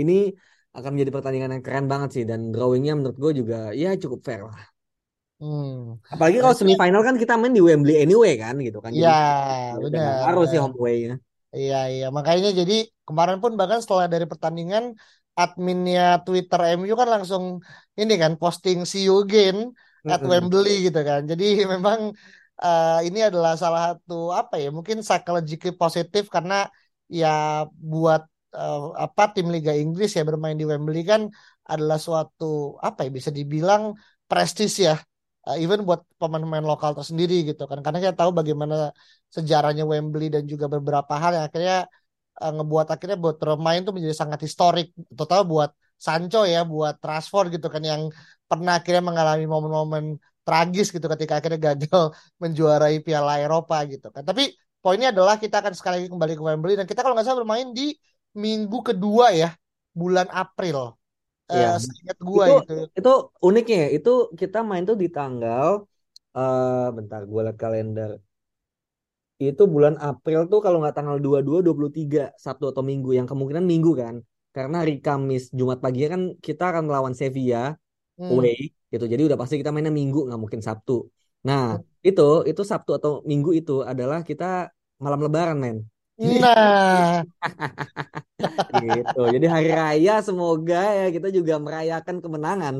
ini 0.00 0.34
akan 0.72 0.90
menjadi 0.96 1.12
pertandingan 1.14 1.50
yang 1.54 1.64
keren 1.66 1.86
banget 1.92 2.10
sih 2.16 2.24
dan 2.24 2.48
drawingnya 2.50 2.92
menurut 2.98 3.18
gue 3.22 3.32
juga 3.44 3.56
ya 3.76 3.92
cukup 4.02 4.20
fair 4.26 4.42
lah. 4.48 4.71
Hmm. 5.42 5.98
Apalagi 6.12 6.38
kalau 6.44 6.56
semifinal 6.60 7.02
kan 7.08 7.16
kita 7.22 7.34
main 7.40 7.54
di 7.56 7.62
Wembley 7.66 7.94
anyway 8.04 8.32
kan 8.42 8.54
gitu 8.66 8.78
kan. 8.84 8.92
Ya, 8.92 9.10
udah 9.86 10.00
benar. 10.00 10.16
ngaruh 10.22 10.44
sih 10.50 10.58
home 10.62 10.76
away-nya. 10.78 11.14
Iya, 11.56 11.76
iya. 11.92 12.04
Makanya 12.16 12.48
jadi 12.60 12.74
kemarin 13.06 13.38
pun 13.42 13.52
bahkan 13.60 13.78
setelah 13.84 14.06
dari 14.14 14.26
pertandingan 14.32 14.84
adminnya 15.40 16.02
Twitter 16.24 16.60
MU 16.78 16.94
kan 17.00 17.08
langsung 17.14 17.44
ini 18.00 18.12
kan 18.22 18.32
posting 18.40 18.78
see 18.90 19.02
you 19.08 19.14
again 19.24 19.56
at 20.12 20.20
Mm-mm. 20.20 20.30
Wembley 20.30 20.70
gitu 20.86 20.98
kan. 21.08 21.20
Jadi 21.30 21.44
memang 21.72 22.00
eh, 22.64 22.98
ini 23.06 23.18
adalah 23.28 23.52
salah 23.62 23.80
satu 23.86 24.14
apa 24.40 24.54
ya 24.62 24.68
mungkin 24.76 24.96
psychologically 25.06 25.72
positif 25.82 26.22
karena 26.34 26.54
ya 27.20 27.28
buat 27.90 28.22
eh, 28.56 28.80
apa 29.04 29.22
tim 29.34 29.46
Liga 29.54 29.72
Inggris 29.82 30.10
ya 30.16 30.22
bermain 30.28 30.56
di 30.60 30.64
Wembley 30.70 31.00
kan 31.10 31.22
adalah 31.72 31.98
suatu 32.06 32.44
apa 32.86 32.98
ya 33.06 33.10
bisa 33.18 33.30
dibilang 33.38 33.82
prestis 34.30 34.72
ya. 34.86 34.92
Eh, 35.48 35.56
even 35.66 35.80
buat 35.88 36.00
pemain-pemain 36.20 36.62
lokal 36.72 36.90
tersendiri 36.98 37.34
gitu 37.48 37.62
kan. 37.70 37.78
Karena 37.84 37.98
kita 38.04 38.14
tahu 38.20 38.30
bagaimana 38.38 38.74
sejarahnya 39.36 39.82
Wembley 39.90 40.30
dan 40.34 40.46
juga 40.52 40.66
beberapa 40.74 41.12
hal 41.22 41.30
yang 41.36 41.44
akhirnya 41.50 41.76
eh, 42.42 42.52
ngebuat 42.56 42.86
akhirnya 42.94 43.18
buat 43.24 43.36
bermain 43.42 43.80
tuh 43.86 43.92
menjadi 43.96 44.16
sangat 44.22 44.40
historik. 44.46 44.86
Terutama 45.16 45.42
buat 45.52 45.70
Sancho 46.06 46.38
ya 46.46 46.60
buat 46.72 46.94
Rashford 47.08 47.46
gitu 47.54 47.66
kan 47.74 47.82
yang 47.82 48.02
pernah 48.50 48.72
akhirnya 48.78 49.02
mengalami 49.02 49.44
momen-momen 49.46 50.04
tragis 50.46 50.90
gitu 50.94 51.06
ketika 51.14 51.38
akhirnya 51.38 51.60
gagal 51.74 52.02
menjuarai 52.42 52.96
Piala 53.06 53.32
Eropa 53.42 53.76
gitu 53.92 54.06
kan. 54.14 54.22
Tapi 54.28 54.42
poinnya 54.82 55.10
adalah 55.14 55.34
kita 55.42 55.58
akan 55.62 55.74
sekali 55.78 55.94
lagi 56.02 56.10
kembali 56.14 56.32
ke 56.38 56.42
Wembley. 56.46 56.74
Dan 56.78 56.86
kita 56.86 57.02
kalau 57.02 57.14
nggak 57.18 57.26
salah 57.26 57.40
bermain 57.42 57.68
di 57.74 57.94
minggu 58.38 58.78
kedua 58.94 59.34
ya 59.34 59.50
bulan 59.90 60.30
April 60.30 61.01
Iya. 61.54 61.68
eh 61.68 61.76
seingat 61.84 62.18
gua 62.28 62.44
Itu 62.44 62.50
gitu 62.58 62.72
itu 62.98 63.10
uniknya 63.46 63.76
ya, 63.84 63.88
itu 63.96 64.10
kita 64.40 64.58
main 64.68 64.84
tuh 64.88 64.96
di 65.02 65.06
tanggal 65.16 65.68
eh 66.36 66.86
bentar 66.96 67.20
gue 67.30 67.40
liat 67.46 67.56
kalender. 67.62 68.10
Itu 69.42 69.62
bulan 69.74 69.94
April 70.08 70.38
tuh 70.52 70.58
kalau 70.64 70.76
nggak 70.80 70.94
tanggal 70.98 71.16
22 71.24 71.58
23 71.66 72.20
Sabtu 72.44 72.64
atau 72.70 72.82
Minggu 72.90 73.10
yang 73.18 73.26
kemungkinan 73.30 73.64
Minggu 73.72 73.90
kan. 74.02 74.14
Karena 74.54 74.74
hari 74.84 74.94
Kamis 75.04 75.42
Jumat 75.58 75.78
pagi 75.84 75.98
kan 76.12 76.22
kita 76.46 76.62
akan 76.70 76.82
melawan 76.88 77.14
Sevilla 77.20 77.74
Hmm. 78.18 78.28
away 78.32 78.56
gitu. 78.92 79.04
Jadi 79.12 79.22
udah 79.28 79.38
pasti 79.40 79.56
kita 79.60 79.70
mainnya 79.74 79.94
Minggu 80.00 80.18
nggak 80.28 80.40
mungkin 80.42 80.60
Sabtu. 80.68 80.92
Nah, 81.48 81.62
itu 82.08 82.22
itu 82.50 82.62
Sabtu 82.72 82.90
atau 82.98 83.12
Minggu 83.30 83.50
itu 83.60 83.72
adalah 83.92 84.20
kita 84.30 84.44
malam 85.04 85.20
Lebaran 85.26 85.58
men. 85.64 85.76
Nah 86.22 87.26
Gitu. 88.72 89.20
Jadi 89.38 89.46
hari 89.46 89.70
raya 89.70 90.14
semoga 90.24 90.82
ya 90.98 91.06
kita 91.14 91.28
juga 91.30 91.54
merayakan 91.62 92.16
kemenangan. 92.18 92.74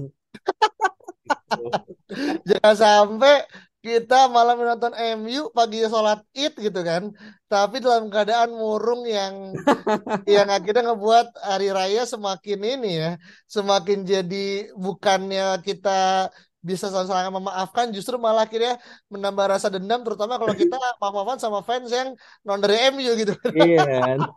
Jangan 2.48 2.76
sampai 2.76 3.46
kita 3.82 4.30
malam 4.30 4.62
menonton 4.62 4.94
MU 4.94 5.50
pagi 5.50 5.82
sholat 5.86 6.22
id 6.34 6.54
gitu 6.54 6.80
kan. 6.86 7.10
Tapi 7.50 7.82
dalam 7.82 8.10
keadaan 8.10 8.54
murung 8.54 9.02
yang 9.06 9.54
yang 10.34 10.48
akhirnya 10.50 10.94
ngebuat 10.94 11.26
hari 11.42 11.68
raya 11.74 12.02
semakin 12.06 12.60
ini 12.62 12.90
ya, 13.02 13.10
semakin 13.50 14.06
jadi 14.06 14.70
bukannya 14.78 15.62
kita 15.66 16.30
bisa 16.68 16.86
saling 16.90 17.34
memaafkan, 17.38 17.86
justru 17.96 18.14
malah 18.24 18.42
akhirnya 18.46 18.72
menambah 19.12 19.46
rasa 19.52 19.66
dendam, 19.74 20.00
terutama 20.06 20.34
kalau 20.40 20.54
kita 20.62 20.76
maaf-maafan 21.00 21.38
sama 21.42 21.58
fans 21.68 21.90
yang 21.90 22.08
non 22.46 22.58
dari 22.62 22.76
MU 22.94 23.10
gitu. 23.18 23.34
Iya 23.58 23.82
kan? 23.90 24.18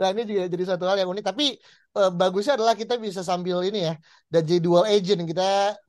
Nah 0.00 0.08
ini 0.12 0.20
juga 0.28 0.42
jadi 0.52 0.64
satu 0.70 0.84
hal 0.88 0.96
yang 1.00 1.10
unik. 1.12 1.24
Tapi 1.30 1.44
eh, 1.98 2.10
bagusnya 2.20 2.52
adalah 2.58 2.74
kita 2.80 2.94
bisa 3.04 3.20
sambil 3.30 3.56
ini 3.68 3.78
ya, 3.88 3.92
dan 4.32 4.40
jadi 4.48 4.60
dual 4.66 4.84
agent 4.88 5.20
kita 5.30 5.42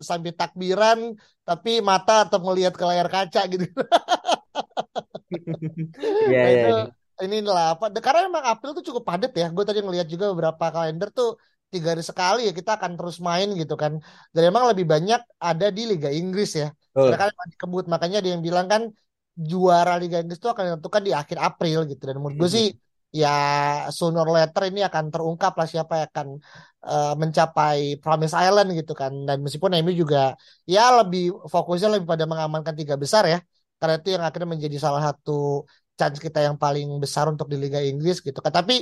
sambil 0.10 0.32
takbiran, 0.40 1.00
tapi 1.48 1.70
mata 1.90 2.14
atau 2.28 2.40
melihat 2.48 2.74
ke 2.80 2.84
layar 2.90 3.08
kaca 3.14 3.42
gitu. 3.52 3.66
Iya, 6.26 6.38
Nah 6.40 6.48
iya, 6.52 6.56
itu 6.56 6.68
iya. 6.70 7.24
inilah 7.26 7.66
apa? 7.76 7.84
Karena 8.06 8.20
memang 8.28 8.44
April 8.52 8.72
tuh 8.78 8.84
cukup 8.90 9.04
padat 9.10 9.32
ya. 9.42 9.46
Gue 9.56 9.64
tadi 9.68 9.80
ngeliat 9.86 10.08
juga 10.14 10.26
beberapa 10.32 10.66
kalender 10.76 11.08
tuh 11.18 11.28
tiga 11.74 11.88
hari 11.94 12.04
sekali 12.04 12.42
ya 12.50 12.54
kita 12.60 12.72
akan 12.78 12.92
terus 12.98 13.18
main 13.22 13.48
gitu 13.62 13.76
kan. 13.78 14.02
Dan 14.34 14.42
memang 14.50 14.64
lebih 14.74 14.86
banyak 14.94 15.22
ada 15.38 15.68
di 15.70 15.82
Liga 15.86 16.10
Inggris 16.10 16.52
ya. 16.58 16.68
Betul. 16.74 17.14
Karena 17.14 17.18
kan 17.22 17.28
emang 17.34 17.48
dikebut 17.54 17.86
makanya 17.94 18.18
dia 18.24 18.32
yang 18.36 18.44
bilang 18.44 18.68
kan 18.74 18.82
juara 19.38 19.94
Liga 20.02 20.18
Inggris 20.20 20.40
itu 20.42 20.50
akan 20.50 20.64
ditentukan 20.68 21.02
di 21.08 21.12
akhir 21.14 21.38
April 21.40 21.78
gitu. 21.92 22.04
Dan 22.10 22.16
menurut 22.20 22.36
gue 22.42 22.50
sih 22.50 22.68
ya 23.10 23.30
sooner 23.90 24.22
or 24.22 24.38
later 24.38 24.70
ini 24.70 24.86
akan 24.86 25.10
terungkap 25.10 25.54
lah 25.58 25.68
siapa 25.70 25.94
yang 25.98 26.08
akan 26.14 26.28
eh, 26.86 27.14
mencapai 27.22 27.80
Promise 28.02 28.36
Island 28.36 28.70
gitu 28.76 28.94
kan. 28.98 29.14
Dan 29.28 29.38
meskipun 29.46 29.72
MU 29.80 29.94
juga 29.94 30.34
ya 30.66 30.82
lebih 31.00 31.34
fokusnya 31.54 31.90
lebih 31.98 32.08
pada 32.10 32.26
mengamankan 32.26 32.74
tiga 32.74 32.98
besar 32.98 33.24
ya. 33.30 33.40
Karena 33.80 33.96
itu 33.96 34.10
yang 34.12 34.24
akhirnya 34.28 34.50
menjadi 34.60 34.78
salah 34.82 35.02
satu 35.08 35.64
chance 36.00 36.18
kita 36.26 36.40
yang 36.48 36.56
paling 36.64 36.88
besar 37.04 37.26
untuk 37.34 37.48
di 37.52 37.58
Liga 37.64 37.80
Inggris 37.84 38.18
gitu 38.28 38.40
kan. 38.46 38.54
Tapi 38.60 38.76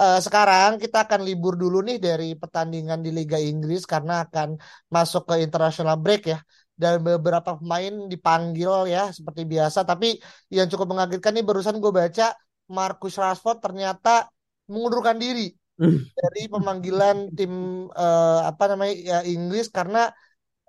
eh, 0.00 0.18
sekarang 0.26 0.70
kita 0.82 0.96
akan 1.06 1.20
libur 1.28 1.54
dulu 1.62 1.78
nih 1.88 1.96
dari 2.06 2.28
pertandingan 2.42 2.98
di 3.06 3.10
Liga 3.18 3.38
Inggris 3.50 3.82
karena 3.92 4.12
akan 4.24 4.48
masuk 4.94 5.22
ke 5.30 5.34
international 5.46 5.96
break 6.04 6.22
ya. 6.32 6.38
Dan 6.80 7.04
beberapa 7.04 7.60
pemain 7.60 7.92
dipanggil 8.12 8.88
ya 8.94 9.02
seperti 9.16 9.42
biasa. 9.52 9.84
Tapi 9.90 10.06
yang 10.56 10.66
cukup 10.72 10.86
mengagetkan 10.92 11.32
nih 11.36 11.44
barusan 11.48 11.76
gue 11.82 11.92
baca 11.92 12.32
Marcus 12.70 13.14
Rashford 13.18 13.58
ternyata 13.60 14.30
mengundurkan 14.70 15.18
diri 15.18 15.50
dari 16.18 16.42
pemanggilan 16.46 17.34
tim 17.36 17.52
eh, 17.90 18.40
apa 18.50 18.64
namanya 18.70 18.94
ya, 18.94 19.18
Inggris 19.26 19.66
karena 19.68 20.08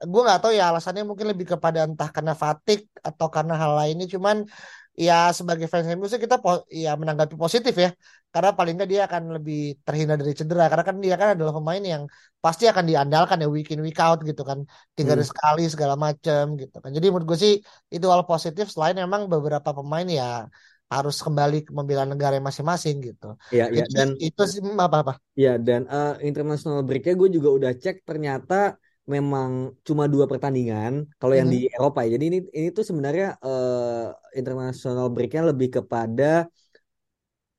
gue 0.02 0.22
nggak 0.26 0.40
tahu 0.42 0.52
ya 0.58 0.74
alasannya 0.74 1.04
mungkin 1.06 1.30
lebih 1.30 1.54
kepada 1.54 1.86
entah 1.86 2.10
karena 2.10 2.34
fatigue 2.34 2.90
atau 3.06 3.28
karena 3.30 3.54
hal 3.54 3.72
lainnya 3.78 4.10
cuman 4.10 4.38
ya 5.06 5.14
sebagai 5.40 5.68
fans 5.72 5.88
MU 5.98 6.08
sih 6.12 6.22
kita 6.26 6.36
po- 6.44 6.66
ya 6.84 6.90
menanggapi 7.02 7.36
positif 7.44 7.74
ya. 7.84 7.90
Karena 8.34 8.50
paling 8.58 8.74
nggak 8.78 8.90
dia 8.92 9.02
akan 9.08 9.24
lebih 9.36 9.58
terhindar 9.86 10.16
dari 10.22 10.34
cedera. 10.40 10.64
Karena 10.72 10.86
kan 10.90 10.98
dia 11.04 11.16
kan 11.22 11.28
adalah 11.36 11.54
pemain 11.58 11.84
yang 11.94 12.04
pasti 12.44 12.64
akan 12.72 12.84
diandalkan 12.90 13.38
ya 13.44 13.48
week 13.56 13.68
in 13.74 13.80
week 13.86 13.98
out 14.06 14.18
gitu 14.30 14.42
kan. 14.50 14.60
Tiga 14.98 15.14
Hmm. 15.14 15.22
sekali 15.32 15.62
segala 15.74 15.96
macam 16.06 16.44
gitu 16.62 16.76
kan. 16.84 16.90
Jadi 16.96 17.06
menurut 17.12 17.28
gue 17.32 17.40
sih 17.46 17.54
itu 17.96 18.06
hal 18.14 18.24
positif 18.32 18.66
selain 18.74 18.96
memang 19.04 19.22
beberapa 19.34 19.70
pemain 19.78 20.08
ya 20.20 20.24
harus 20.94 21.16
kembali 21.26 21.56
ke 21.66 21.72
membela 21.78 22.04
negara 22.12 22.36
masing-masing 22.48 22.96
gitu. 23.08 23.26
Iya, 23.54 23.66
iya. 23.76 23.86
jadi 23.94 23.94
Dan 23.96 24.08
itu 24.26 24.42
sih 24.52 24.60
apa 24.86 24.98
apa? 25.04 25.14
Ya 25.44 25.56
dan 25.68 25.82
eh, 25.88 26.12
international 26.28 26.84
breaknya 26.88 27.14
gue 27.22 27.30
juga 27.38 27.50
udah 27.58 27.72
cek 27.84 27.96
ternyata 28.10 28.76
memang 29.15 29.52
cuma 29.88 30.04
dua 30.13 30.26
pertandingan 30.32 30.91
kalau 31.19 31.34
yang 31.39 31.50
di 31.54 31.58
Eropa 31.76 32.00
ya. 32.06 32.10
Jadi 32.15 32.26
ini 32.30 32.38
ini 32.58 32.67
tuh 32.78 32.84
sebenarnya 32.89 33.26
eh, 33.45 34.39
international 34.39 35.06
breaknya 35.15 35.41
lebih 35.52 35.69
kepada 35.78 36.24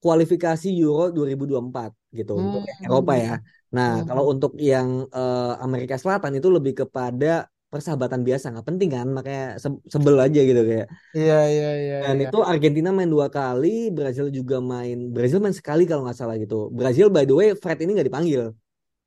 kualifikasi 0.03 0.67
Euro 0.83 1.03
2024 1.17 1.91
gitu 2.19 2.33
untuk 2.43 2.61
yang 2.71 2.81
Eropa 2.87 3.13
ya. 3.25 3.31
Nah, 3.77 3.89
Hmm. 3.89 4.07
kalau 4.09 4.25
untuk 4.33 4.51
yang 4.71 4.89
eh, 5.17 5.53
Amerika 5.65 5.95
Selatan 6.03 6.33
itu 6.39 6.49
lebih 6.57 6.73
kepada 6.85 7.27
persahabatan 7.73 8.21
biasa, 8.29 8.45
nggak 8.53 8.67
penting 8.69 8.89
kan, 8.97 9.07
makanya 9.17 9.43
se- 9.63 9.83
sebel 9.95 10.17
aja 10.25 10.41
gitu 10.49 10.61
kayak. 10.69 10.87
iya 11.17 11.35
iya 11.53 11.69
iya 11.83 11.97
Dan 12.03 12.17
iya 12.17 12.27
itu 12.27 12.37
Argentina 12.43 12.91
main 12.97 13.07
dua 13.15 13.29
kali, 13.37 13.69
Brazil 13.97 14.27
juga 14.39 14.57
main, 14.73 14.97
Brazil 15.15 15.39
main 15.45 15.55
sekali 15.61 15.83
kalau 15.89 16.03
nggak 16.05 16.19
salah 16.21 16.35
gitu. 16.43 16.55
Brazil 16.79 17.07
by 17.15 17.23
the 17.29 17.35
way, 17.39 17.49
Fred 17.63 17.79
ini 17.83 17.91
nggak 17.95 18.09
dipanggil 18.11 18.43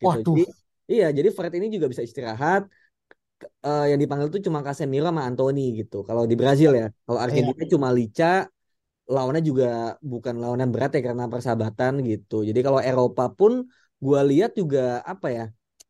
gitu. 0.03 0.17
Waduh. 0.17 0.37
Jadi 0.37 0.43
iya, 0.91 1.05
jadi 1.17 1.29
Fred 1.35 1.53
ini 1.57 1.67
juga 1.75 1.87
bisa 1.91 2.03
istirahat. 2.07 2.61
eh, 3.65 3.83
yang 3.91 3.99
dipanggil 4.03 4.27
tuh 4.33 4.41
cuma 4.47 4.59
Casemiro 4.65 5.05
sama 5.09 5.21
Anthony 5.29 5.61
gitu. 5.79 5.95
Kalau 6.07 6.23
di 6.31 6.35
Brazil 6.41 6.71
ya. 6.81 6.85
Kalau 7.05 7.19
Iya. 7.19 7.25
Argentina 7.25 7.63
cuma 7.73 7.87
Lica, 7.97 8.25
lawannya 9.15 9.41
juga 9.49 9.65
bukan 10.11 10.35
lawan 10.43 10.59
yang 10.63 10.71
berat 10.75 10.91
ya 10.97 11.01
karena 11.09 11.25
persahabatan 11.33 11.93
gitu. 12.09 12.35
Jadi 12.49 12.59
kalau 12.67 12.79
Eropa 12.89 13.23
pun 13.39 13.53
gua 14.05 14.21
lihat 14.31 14.51
juga 14.61 14.79
apa 15.13 15.27
ya? 15.37 15.43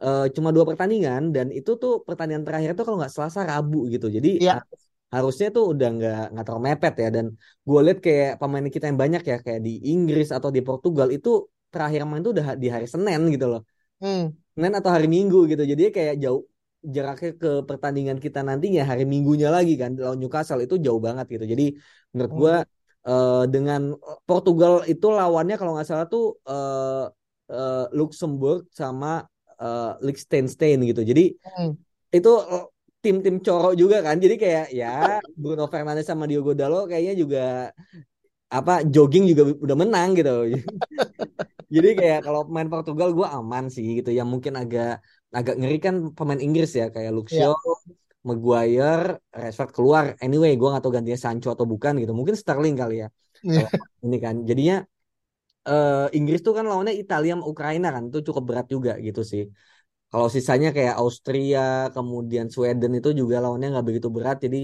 eh, 0.06 0.26
cuma 0.36 0.50
dua 0.56 0.66
pertandingan 0.70 1.22
dan 1.36 1.48
itu 1.58 1.72
tuh 1.82 1.92
pertandingan 2.08 2.44
terakhir 2.48 2.72
tuh 2.78 2.84
kalau 2.88 2.98
nggak 3.02 3.14
Selasa 3.16 3.42
Rabu 3.52 3.78
gitu. 3.94 4.08
Jadi 4.18 4.30
Iya. 4.42 4.52
harus- 4.54 4.86
harusnya 5.16 5.48
tuh 5.56 5.64
udah 5.74 5.88
nggak 5.96 6.18
nggak 6.34 6.44
terlalu 6.48 6.64
mepet 6.70 6.94
ya 7.04 7.08
dan 7.16 7.26
gue 7.70 7.80
lihat 7.86 8.00
kayak 8.06 8.30
pemain 8.42 8.68
kita 8.76 8.86
yang 8.92 9.00
banyak 9.04 9.22
ya 9.32 9.36
kayak 9.46 9.62
di 9.68 9.72
Inggris 9.92 10.28
atau 10.38 10.50
di 10.58 10.62
Portugal 10.68 11.08
itu 11.18 11.30
terakhir 11.74 12.02
main 12.10 12.22
tuh 12.26 12.34
udah 12.36 12.48
di 12.64 12.68
hari 12.76 12.88
Senin 12.94 13.22
gitu 13.34 13.46
loh. 13.52 13.62
Hmm. 14.02 14.36
Senin 14.56 14.74
atau 14.80 14.92
hari 14.96 15.08
Minggu 15.16 15.38
gitu. 15.52 15.64
Jadi 15.72 15.84
kayak 15.96 16.16
jauh 16.24 16.42
jaraknya 16.96 17.30
ke 17.42 17.50
pertandingan 17.70 18.18
kita 18.26 18.40
nantinya 18.48 18.82
hari 18.92 19.04
Minggunya 19.12 19.50
lagi 19.56 19.74
kan 19.82 19.92
lawan 20.00 20.18
Newcastle 20.22 20.62
itu 20.66 20.76
jauh 20.86 21.02
banget 21.08 21.26
gitu. 21.34 21.46
Jadi 21.54 21.64
menurut 22.14 22.32
Hmm. 22.32 22.40
gua 22.40 22.54
eh, 23.10 23.44
dengan 23.54 23.82
Portugal 24.30 24.74
itu 24.92 25.06
lawannya 25.18 25.56
kalau 25.60 25.72
nggak 25.76 25.88
salah 25.90 26.06
tuh 26.14 26.24
eh, 26.50 27.04
eh, 27.54 27.86
Luxembourg 27.98 28.60
sama 28.72 29.08
eh, 29.62 29.92
Liechtenstein 30.06 30.78
gitu. 30.90 31.02
Jadi 31.12 31.22
Hmm. 31.44 31.76
itu 32.18 32.30
eh, 32.54 32.66
tim-tim 33.04 33.36
coro 33.46 33.70
juga 33.82 33.98
kan. 34.06 34.16
Jadi 34.24 34.36
kayak 34.44 34.66
ya 34.80 34.88
Bruno 35.42 35.66
Fernandes 35.72 36.08
sama 36.10 36.26
Diogo 36.30 36.52
Dalot 36.58 36.90
kayaknya 36.90 37.14
juga 37.24 37.40
apa 38.52 38.86
jogging 38.86 39.26
juga 39.32 39.44
udah 39.66 39.78
menang 39.78 40.10
gitu. 40.18 40.32
Jadi 41.76 41.90
kayak 41.98 42.20
kalau 42.26 42.46
main 42.46 42.70
Portugal 42.70 43.10
gue 43.18 43.28
aman 43.28 43.66
sih 43.74 44.02
gitu. 44.02 44.10
Yang 44.14 44.28
mungkin 44.34 44.54
agak 44.62 45.02
agak 45.34 45.56
ngeri 45.60 45.78
kan 45.82 45.96
pemain 46.18 46.40
Inggris 46.40 46.72
ya 46.78 46.88
kayak 46.94 47.12
Luxio, 47.12 47.58
Maguire, 48.28 49.20
Rashford 49.34 49.72
keluar. 49.76 50.06
Anyway, 50.24 50.56
gue 50.56 50.68
gak 50.74 50.84
tahu 50.84 50.94
gantinya 50.98 51.20
Sancho 51.20 51.50
atau 51.56 51.66
bukan 51.66 51.94
gitu. 52.02 52.14
Mungkin 52.14 52.36
Sterling 52.38 52.76
kali 52.78 52.96
ya. 53.04 53.08
Kalau 53.42 53.70
ini 54.06 54.18
kan. 54.22 54.36
Jadinya 54.50 54.76
eh, 55.68 56.08
Inggris 56.18 56.40
tuh 56.46 56.54
kan 56.58 56.66
lawannya 56.70 56.94
Italia 56.96 57.34
sama 57.36 57.46
Ukraina 57.50 57.88
kan. 57.96 58.04
Itu 58.10 58.20
cukup 58.28 58.44
berat 58.50 58.68
juga 58.70 58.92
gitu 59.02 59.22
sih. 59.26 59.44
Kalau 60.12 60.28
sisanya 60.36 60.70
kayak 60.72 60.96
Austria, 61.02 61.92
kemudian 61.96 62.48
Sweden 62.54 62.92
itu 63.00 63.10
juga 63.22 63.36
lawannya 63.44 63.68
nggak 63.74 63.86
begitu 63.90 64.08
berat. 64.16 64.38
Jadi 64.46 64.58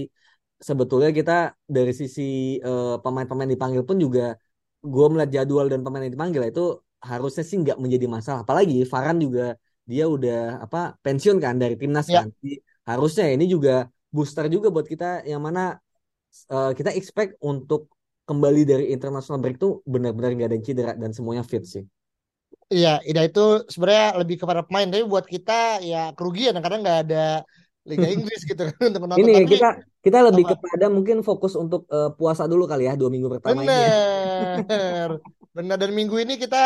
sebetulnya 0.68 1.10
kita 1.18 1.32
dari 1.76 1.92
sisi 2.00 2.22
eh, 2.68 2.94
pemain-pemain 3.04 3.50
dipanggil 3.54 3.82
pun 3.88 3.96
juga 4.04 4.22
gue 4.92 5.04
melihat 5.10 5.30
jadwal 5.36 5.66
dan 5.72 5.80
pemain 5.84 6.02
yang 6.06 6.14
dipanggil 6.16 6.42
itu 6.50 6.62
harusnya 7.10 7.42
sih 7.48 7.56
nggak 7.62 7.78
menjadi 7.82 8.06
masalah. 8.16 8.40
Apalagi 8.46 8.74
Varane 8.92 9.18
juga 9.26 9.42
dia 9.90 10.04
udah 10.14 10.62
apa 10.64 10.78
pensiun 11.04 11.36
kan 11.44 11.54
dari 11.62 11.74
timnas 11.80 12.06
Ya. 12.08 12.22
kan. 12.22 12.26
Jadi, 12.38 12.50
harusnya 12.90 13.24
ini 13.34 13.44
juga 13.54 13.70
booster 14.14 14.46
juga 14.54 14.68
buat 14.74 14.86
kita 14.92 15.04
yang 15.30 15.42
mana 15.46 15.60
eh, 16.54 16.70
kita 16.78 16.90
expect 16.98 17.32
untuk 17.50 17.80
kembali 18.28 18.60
dari 18.70 18.84
international 18.94 19.38
break 19.42 19.56
tuh 19.58 19.72
benar-benar 19.92 20.30
nggak 20.36 20.48
ada 20.48 20.56
yang 20.58 20.66
cedera 20.68 20.92
dan 21.02 21.10
semuanya 21.16 21.44
fit 21.50 21.64
sih. 21.66 21.84
Iya, 22.72 23.04
Ida 23.04 23.20
itu 23.28 23.40
sebenarnya 23.72 24.06
lebih 24.20 24.36
kepada 24.40 24.64
pemain, 24.64 24.88
tapi 24.88 25.04
buat 25.04 25.26
kita 25.28 25.84
ya 25.84 25.98
kerugian 26.16 26.56
karena 26.64 26.76
nggak 26.80 26.98
ada 27.04 27.24
Liga 27.90 28.06
Inggris 28.14 28.40
gitu 28.50 28.62
kan 28.70 28.80
untuk 28.90 29.02
menonton. 29.04 29.28
Ini 29.28 29.32
Tapi 29.36 29.52
kita 29.52 29.66
kita 30.04 30.18
lebih 30.28 30.44
apa? 30.44 30.56
kepada 30.56 30.86
mungkin 30.88 31.20
fokus 31.20 31.52
untuk 31.54 31.84
eh, 31.92 32.10
puasa 32.18 32.48
dulu 32.48 32.64
kali 32.70 32.88
ya 32.88 32.94
dua 33.00 33.10
minggu 33.12 33.28
pertama 33.28 33.60
ini. 33.66 33.76
ya. 33.86 33.92
bener, 34.68 35.08
bener 35.56 35.76
dan 35.82 35.90
minggu 35.98 36.16
ini 36.24 36.34
kita 36.42 36.56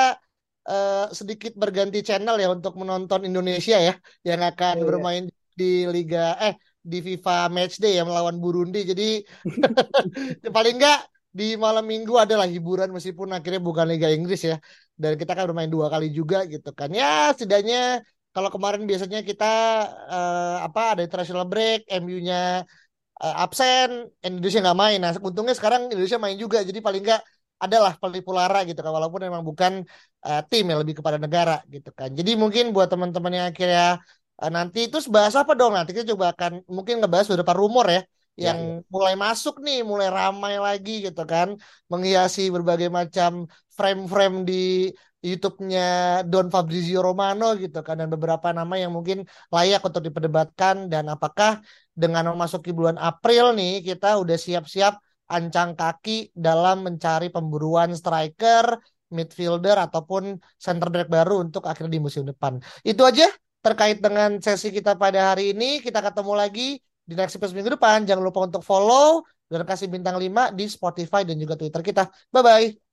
eh, 0.71 1.05
sedikit 1.19 1.53
berganti 1.63 1.99
channel 2.09 2.37
ya 2.43 2.49
untuk 2.57 2.73
menonton 2.81 3.21
Indonesia 3.29 3.77
ya 3.89 3.95
yang 4.29 4.41
akan 4.51 4.75
Iya. 4.77 4.87
bermain 4.89 5.25
di 5.61 5.65
Liga 5.95 6.37
eh 6.45 6.55
di 6.87 6.97
FIFA 7.07 7.51
Matchday 7.57 7.93
ya 7.99 8.03
melawan 8.09 8.37
Burundi. 8.45 8.79
Jadi 8.91 9.03
paling 10.57 10.75
nggak 10.81 10.99
di 11.37 11.45
malam 11.61 11.85
minggu 11.85 12.15
adalah 12.17 12.47
hiburan 12.49 12.89
meskipun 12.97 13.29
akhirnya 13.37 13.61
bukan 13.61 13.87
Liga 13.93 14.09
Inggris 14.17 14.41
ya. 14.51 14.57
Dan 14.97 15.13
kita 15.21 15.33
kan 15.37 15.45
bermain 15.49 15.69
dua 15.69 15.87
kali 15.93 16.09
juga 16.19 16.49
gitu 16.49 16.71
kan. 16.73 16.89
Ya 17.01 17.33
setidaknya 17.37 18.01
kalau 18.37 18.51
kemarin 18.55 18.83
biasanya 18.91 19.19
kita 19.31 19.45
eh, 20.13 20.57
apa 20.67 20.81
ada 20.93 21.01
international 21.07 21.45
break, 21.53 21.79
MU-nya 22.01 22.37
eh, 23.23 23.35
absen, 23.45 23.91
Indonesia 24.27 24.61
nggak 24.65 24.79
main. 24.85 24.99
Nah, 25.05 25.13
untungnya 25.29 25.55
sekarang 25.59 25.83
Indonesia 25.93 26.19
main 26.25 26.39
juga. 26.45 26.59
Jadi 26.69 26.79
paling 26.87 27.03
nggak 27.07 27.23
adalah 27.65 27.93
Pelipura 28.01 28.61
gitu 28.69 28.81
kan. 28.85 28.93
Walaupun 28.99 29.21
memang 29.29 29.43
bukan 29.51 29.73
eh, 30.27 30.41
tim 30.51 30.65
yang 30.71 30.79
lebih 30.83 30.95
kepada 31.01 31.19
negara 31.25 31.53
gitu 31.75 31.91
kan. 31.99 32.11
Jadi 32.19 32.31
mungkin 32.43 32.65
buat 32.75 32.89
teman-teman 32.93 33.33
yang 33.39 33.47
akhirnya 33.53 33.85
eh, 34.43 34.51
nanti 34.57 34.79
itu 34.89 34.99
bahas 35.15 35.35
apa 35.41 35.53
dong? 35.59 35.73
Nanti 35.77 35.91
kita 35.97 36.07
coba 36.15 36.27
akan 36.35 36.53
mungkin 36.77 36.95
ngebahas 37.01 37.27
beberapa 37.31 37.55
rumor 37.63 37.87
ya 37.95 38.01
Ya, 38.37 38.53
yang 38.53 38.85
mulai 38.93 39.17
masuk 39.17 39.65
nih, 39.65 39.81
mulai 39.81 40.13
ramai 40.13 40.61
lagi 40.61 41.09
gitu 41.09 41.25
kan, 41.25 41.57
menghiasi 41.89 42.53
berbagai 42.53 42.93
macam 42.93 43.49
frame-frame 43.73 44.37
di 44.45 44.93
YouTube-nya 45.25 46.21
Don 46.29 46.53
Fabrizio 46.53 47.01
Romano 47.01 47.57
gitu 47.57 47.81
kan, 47.81 47.97
dan 47.97 48.13
beberapa 48.13 48.53
nama 48.53 48.77
yang 48.77 48.93
mungkin 48.93 49.25
layak 49.49 49.81
untuk 49.81 50.05
diperdebatkan 50.05 50.93
dan 50.93 51.09
apakah 51.09 51.65
dengan 51.97 52.29
memasuki 52.31 52.77
bulan 52.77 53.01
April 53.01 53.57
nih 53.57 53.81
kita 53.81 54.21
udah 54.21 54.37
siap-siap 54.37 55.01
ancang 55.27 55.75
kaki 55.75 56.31
dalam 56.37 56.85
mencari 56.87 57.33
pemburuan 57.33 57.91
striker, 57.97 58.79
midfielder 59.11 59.81
ataupun 59.81 60.39
center 60.61 60.93
back 60.93 61.09
baru 61.09 61.41
untuk 61.49 61.67
akhir 61.67 61.89
di 61.89 61.99
musim 61.99 62.29
depan. 62.29 62.61
Itu 62.85 63.03
aja 63.03 63.27
terkait 63.65 63.99
dengan 63.99 64.39
sesi 64.39 64.71
kita 64.71 64.95
pada 64.95 65.35
hari 65.35 65.57
ini. 65.57 65.83
Kita 65.83 65.99
ketemu 65.99 66.33
lagi 66.39 66.79
di 67.07 67.15
next 67.15 67.39
episode 67.39 67.57
minggu 67.57 67.73
depan. 67.79 68.03
Jangan 68.03 68.23
lupa 68.27 68.45
untuk 68.45 68.63
follow 68.67 69.23
dan 69.47 69.63
kasih 69.63 69.87
bintang 69.87 70.19
5 70.19 70.51
di 70.59 70.67
Spotify 70.67 71.23
dan 71.23 71.39
juga 71.39 71.55
Twitter 71.55 71.81
kita. 71.81 72.11
Bye-bye. 72.35 72.86